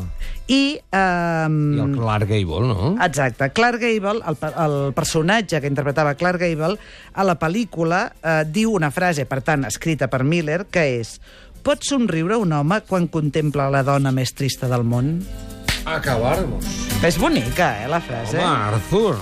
I... 0.48 0.58
I 0.58 0.80
el 0.96 1.52
Um, 1.52 1.94
Clark 1.94 2.28
Gable, 2.30 2.68
no? 2.68 2.96
Exacte. 3.04 3.52
Clark 3.52 3.82
Gable, 3.82 4.22
el, 4.26 4.38
el 4.64 4.94
personatge 4.98 5.62
que 5.62 5.68
interpretava 5.68 6.16
Clark 6.16 6.40
Gable, 6.42 6.80
a 7.14 7.24
la 7.28 7.38
pel·lícula 7.38 8.08
eh, 8.24 8.42
diu 8.48 8.74
una 8.74 8.90
frase, 8.96 9.28
per 9.30 9.44
tant, 9.44 9.68
escrita 9.68 10.08
per 10.10 10.24
Miller, 10.24 10.66
que 10.72 10.88
és 11.02 11.20
Pot 11.68 11.84
somriure 11.84 12.38
un 12.40 12.54
home 12.56 12.78
quan 12.88 13.10
contempla 13.12 13.66
la 13.74 13.82
dona 13.84 14.14
més 14.16 14.32
trista 14.32 14.70
del 14.72 14.86
món? 14.88 15.18
Acabar-nos. 15.88 16.66
És 17.08 17.16
bonica, 17.18 17.70
eh, 17.82 17.88
la 17.88 18.02
frase? 18.04 18.38
Home, 18.38 18.46
Arthur. 18.46 19.16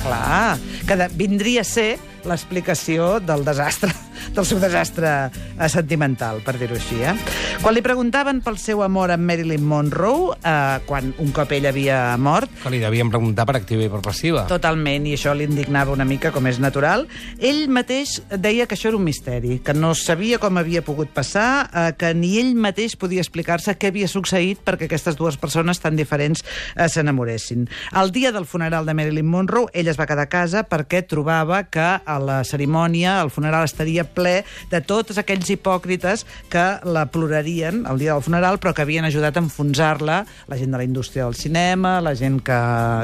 Clar, 0.00 0.58
que 0.88 0.96
de, 0.96 1.06
vindria 1.14 1.62
a 1.62 1.68
ser 1.68 2.00
l'explicació 2.26 3.18
del 3.22 3.44
desastre, 3.46 3.92
del 4.34 4.46
seu 4.46 4.60
desastre 4.62 5.30
eh, 5.30 5.68
sentimental, 5.68 6.40
per 6.44 6.56
dir-ho 6.60 6.76
així. 6.78 7.00
Eh? 7.02 7.14
Quan 7.60 7.76
li 7.76 7.82
preguntaven 7.84 8.40
pel 8.44 8.58
seu 8.60 8.84
amor 8.84 9.12
amb 9.14 9.26
Marilyn 9.26 9.64
Monroe, 9.66 10.36
eh, 10.40 10.80
quan 10.86 11.12
un 11.18 11.32
cop 11.36 11.52
ell 11.56 11.68
havia 11.70 12.16
mort, 12.20 12.50
Que 12.62 12.70
li 12.72 12.80
devien 12.82 13.10
preguntar 13.10 13.46
per 13.48 13.56
activa 13.60 13.84
i 13.84 13.90
per 13.92 14.02
passiva. 14.04 14.46
Totalment, 14.50 15.06
i 15.08 15.14
això 15.16 15.32
l'indignava 15.36 15.92
una 15.92 16.04
mica, 16.04 16.32
com 16.32 16.46
és 16.46 16.60
natural. 16.60 17.06
Ell 17.38 17.68
mateix 17.72 18.18
deia 18.30 18.66
que 18.66 18.76
això 18.76 18.90
era 18.90 18.98
un 18.98 19.04
misteri, 19.04 19.58
que 19.64 19.74
no 19.74 19.94
sabia 19.94 20.38
com 20.38 20.58
havia 20.60 20.82
pogut 20.84 21.10
passar, 21.14 21.70
eh, 21.72 21.92
que 21.98 22.12
ni 22.14 22.36
ell 22.40 22.54
mateix 22.54 22.96
podia 23.00 23.22
explicar-se 23.24 23.76
què 23.78 23.90
havia 23.90 24.08
succeït 24.10 24.60
perquè 24.64 24.88
aquestes 24.88 25.16
dues 25.18 25.38
persones 25.40 25.80
tan 25.80 25.96
diferents 25.96 26.44
eh, 26.76 26.88
s'enamoressin. 26.88 27.68
El 27.96 28.12
dia 28.12 28.32
del 28.32 28.46
funeral 28.46 28.86
de 28.86 28.94
Marilyn 28.94 29.28
Monroe, 29.30 29.70
ell 29.72 29.88
es 29.90 29.98
va 30.00 30.08
quedar 30.10 30.28
a 30.28 30.32
casa 30.32 30.64
perquè 30.68 31.02
trobava 31.06 31.64
que 31.70 31.86
a 32.00 32.18
la 32.20 32.42
cerimònia, 32.44 33.20
el 33.22 33.30
funeral 33.30 33.64
estaria 33.64 34.04
ple 34.14 34.40
de 34.70 34.82
tots 34.84 35.18
aquells 35.20 35.50
hipòcrites 35.52 36.26
que 36.52 36.66
la 36.84 37.06
plorarien 37.12 37.84
el 37.90 38.00
dia 38.02 38.14
del 38.14 38.24
funeral, 38.24 38.60
però 38.62 38.74
que 38.76 38.84
havien 38.86 39.08
ajudat 39.08 39.38
a 39.38 39.44
enfonsar-la, 39.44 40.22
la 40.50 40.60
gent 40.60 40.74
de 40.74 40.80
la 40.80 40.86
indústria 40.86 41.26
del 41.26 41.38
cinema, 41.38 41.98
la 42.04 42.14
gent 42.18 42.40
que, 42.44 42.60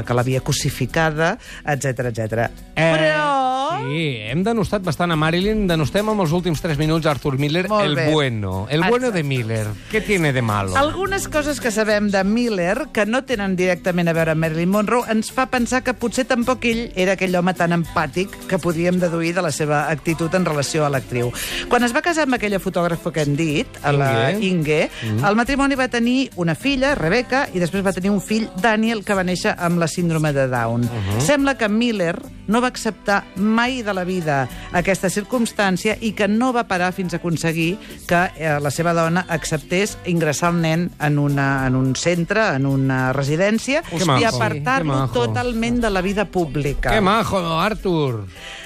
que 0.07 0.17
l'havia 0.17 0.43
cosificada, 0.45 1.35
etc 1.65 2.11
etc. 2.11 2.49
Però... 2.75 3.56
Sí, 3.83 4.03
hem 4.29 4.43
denostat 4.45 4.83
bastant 4.85 5.11
a 5.13 5.17
Marilyn. 5.19 5.65
Denostem 5.69 6.07
amb 6.09 6.23
els 6.23 6.33
últims 6.35 6.61
3 6.63 6.79
minuts 6.79 7.07
Arthur 7.09 7.37
Miller, 7.37 7.67
Molt 7.69 7.85
el 7.85 7.95
bé. 7.95 8.11
bueno. 8.11 8.67
El 8.69 8.83
bueno 8.83 9.11
de 9.11 9.23
Miller. 9.23 9.67
Què 9.91 10.03
tiene 10.05 10.33
de 10.33 10.41
malo? 10.41 10.75
Algunes 10.77 11.27
coses 11.27 11.59
que 11.59 11.71
sabem 11.71 12.09
de 12.11 12.23
Miller, 12.23 12.87
que 12.93 13.05
no 13.05 13.23
tenen 13.23 13.55
directament 13.55 14.07
a 14.07 14.13
veure 14.13 14.31
amb 14.31 14.41
Marilyn 14.41 14.69
Monroe, 14.69 15.05
ens 15.11 15.31
fa 15.31 15.47
pensar 15.47 15.83
que 15.83 15.93
potser 15.93 16.25
tampoc 16.25 16.65
ell 16.65 16.91
era 16.95 17.13
aquell 17.13 17.35
home 17.35 17.53
tan 17.53 17.73
empàtic 17.75 18.33
que 18.47 18.59
podíem 18.59 18.99
deduir 18.99 19.33
de 19.35 19.41
la 19.41 19.51
seva 19.51 19.89
actitud 19.91 20.33
en 20.35 20.45
relació 20.45 20.85
a 20.85 20.89
l'actriu. 20.89 21.31
Quan 21.69 21.83
es 21.83 21.95
va 21.95 22.01
casar 22.01 22.27
amb 22.27 22.37
aquella 22.37 22.59
fotògrafa 22.59 23.11
que 23.11 23.21
hem 23.21 23.35
dit, 23.35 23.67
a 23.83 23.91
la 23.91 24.31
Inge. 24.31 24.47
Inge, 24.47 24.79
mm. 24.89 25.25
el 25.25 25.35
matrimoni 25.35 25.75
va 25.75 25.87
tenir 25.87 26.29
una 26.35 26.55
filla, 26.55 26.95
Rebecca, 26.95 27.47
i 27.53 27.59
després 27.59 27.85
va 27.85 27.93
tenir 27.95 28.11
un 28.11 28.21
fill, 28.21 28.47
Daniel, 28.61 29.03
que 29.03 29.17
va 29.17 29.25
néixer 29.27 29.55
amb 29.57 29.79
la 29.79 29.87
síndrome 29.87 30.33
de 30.33 30.47
Down. 30.47 30.83
Uh 30.83 30.89
-huh. 30.89 31.21
Sembla 31.21 31.57
que 31.57 31.69
Miller 31.69 32.17
no 32.47 32.61
va 32.63 32.71
acceptar 32.71 33.23
mai 33.35 33.81
de 33.83 33.93
la 33.93 34.03
vida 34.07 34.47
aquesta 34.75 35.09
circumstància 35.13 35.97
i 36.01 36.13
que 36.17 36.27
no 36.27 36.51
va 36.55 36.65
parar 36.67 36.91
fins 36.95 37.13
a 37.13 37.21
aconseguir 37.21 37.77
que 38.07 38.21
eh, 38.35 38.57
la 38.63 38.71
seva 38.71 38.93
dona 38.97 39.25
acceptés 39.29 39.97
ingressar 40.05 40.53
el 40.55 40.61
nen 40.63 40.87
en, 40.99 41.19
una, 41.19 41.67
en 41.67 41.75
un 41.75 41.93
centre, 41.95 42.43
en 42.55 42.65
una 42.65 43.11
residència, 43.13 43.83
i 44.17 44.25
apartar-lo 44.27 45.07
totalment 45.13 45.81
de 45.83 45.91
la 45.91 46.01
vida 46.01 46.25
pública. 46.25 46.91
Que 46.91 47.01
majo, 47.01 47.39
Arthur. 47.59 48.25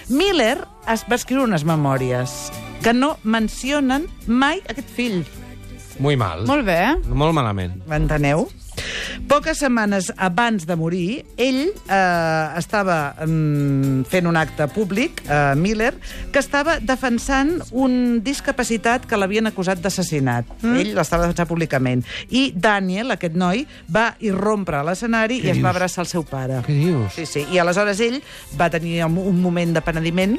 Miller 0.09 0.57
es 0.91 1.05
va 1.09 1.17
escriure 1.17 1.45
unes 1.47 1.65
memòries 1.65 2.51
que 2.81 2.93
no 2.93 3.15
mencionen 3.23 4.07
mai 4.27 4.61
aquest 4.69 4.89
fill. 4.95 5.21
Muy 6.01 6.17
mal. 6.17 6.47
Molt 6.49 6.65
bé. 6.65 6.81
Molt 7.05 7.35
malament. 7.37 7.77
M'enteneu? 7.89 8.47
Poques 9.31 9.61
setmanes 9.63 10.11
abans 10.17 10.67
de 10.67 10.75
morir, 10.75 11.21
ell 11.37 11.63
eh, 11.71 12.59
estava 12.59 13.15
mm, 13.25 14.03
fent 14.11 14.29
un 14.29 14.37
acte 14.39 14.67
públic, 14.73 15.23
eh, 15.27 15.53
Miller, 15.55 15.93
que 16.31 16.41
estava 16.43 16.79
defensant 16.79 17.57
un 17.71 18.21
discapacitat 18.25 19.07
que 19.07 19.19
l'havien 19.19 19.49
acusat 19.49 19.81
d'assassinat. 19.81 20.49
Mm. 20.61 20.75
Ell 20.83 20.93
l'estava 20.97 21.25
defensant 21.25 21.49
públicament. 21.49 22.05
I 22.29 22.51
Daniel, 22.55 23.15
aquest 23.15 23.37
noi, 23.39 23.65
va 23.91 24.11
irrompre 24.19 24.81
a 24.81 24.85
l'escenari 24.85 25.41
i 25.41 25.47
es 25.47 25.57
dius? 25.57 25.65
va 25.65 25.73
abraçar 25.73 26.05
el 26.05 26.11
seu 26.11 26.27
pare. 26.27 26.61
Què 26.67 26.77
dius? 26.77 27.15
Sí, 27.15 27.25
sí. 27.25 27.45
I 27.51 27.61
aleshores 27.61 27.99
ell 28.03 28.19
va 28.59 28.69
tenir 28.73 28.99
un 29.07 29.31
un 29.31 29.41
moment 29.41 29.73
de 29.73 29.81
penediment 29.85 30.37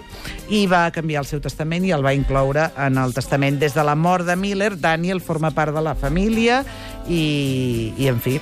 i 0.53 0.65
va 0.71 0.85
canviar 0.95 1.23
el 1.23 1.29
seu 1.29 1.41
testament 1.43 1.87
i 1.87 1.93
el 1.95 2.05
va 2.05 2.15
incloure 2.17 2.69
en 2.87 2.99
el 3.01 3.15
testament. 3.17 3.59
Des 3.63 3.75
de 3.75 3.85
la 3.87 3.97
mort 3.97 4.27
de 4.29 4.37
Miller, 4.37 4.75
Daniel 4.81 5.23
forma 5.25 5.53
part 5.57 5.75
de 5.75 5.83
la 5.85 5.95
família 5.95 6.63
i, 7.09 7.93
i 7.99 8.09
en 8.09 8.21
fi, 8.21 8.41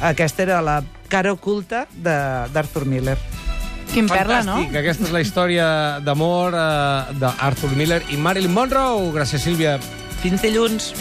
aquesta 0.00 0.42
era 0.46 0.60
la 0.62 0.80
cara 1.08 1.32
oculta 1.32 1.86
de- 1.94 2.48
d'Arthur 2.52 2.84
Miller. 2.86 3.16
Quin 3.92 4.06
perla, 4.06 4.42
no? 4.44 4.58
Fantàstic. 4.58 4.76
Aquesta 4.82 5.04
és 5.08 5.12
la 5.14 5.20
història 5.24 5.66
d'amor 6.04 6.52
eh, 6.54 7.14
d'Arthur 7.18 7.70
Miller 7.76 8.02
i 8.12 8.16
Marilyn 8.20 8.52
Monroe. 8.52 9.10
Gràcies, 9.16 9.40
Sílvia. 9.42 9.78
Fins 10.20 10.42
dilluns. 10.44 10.92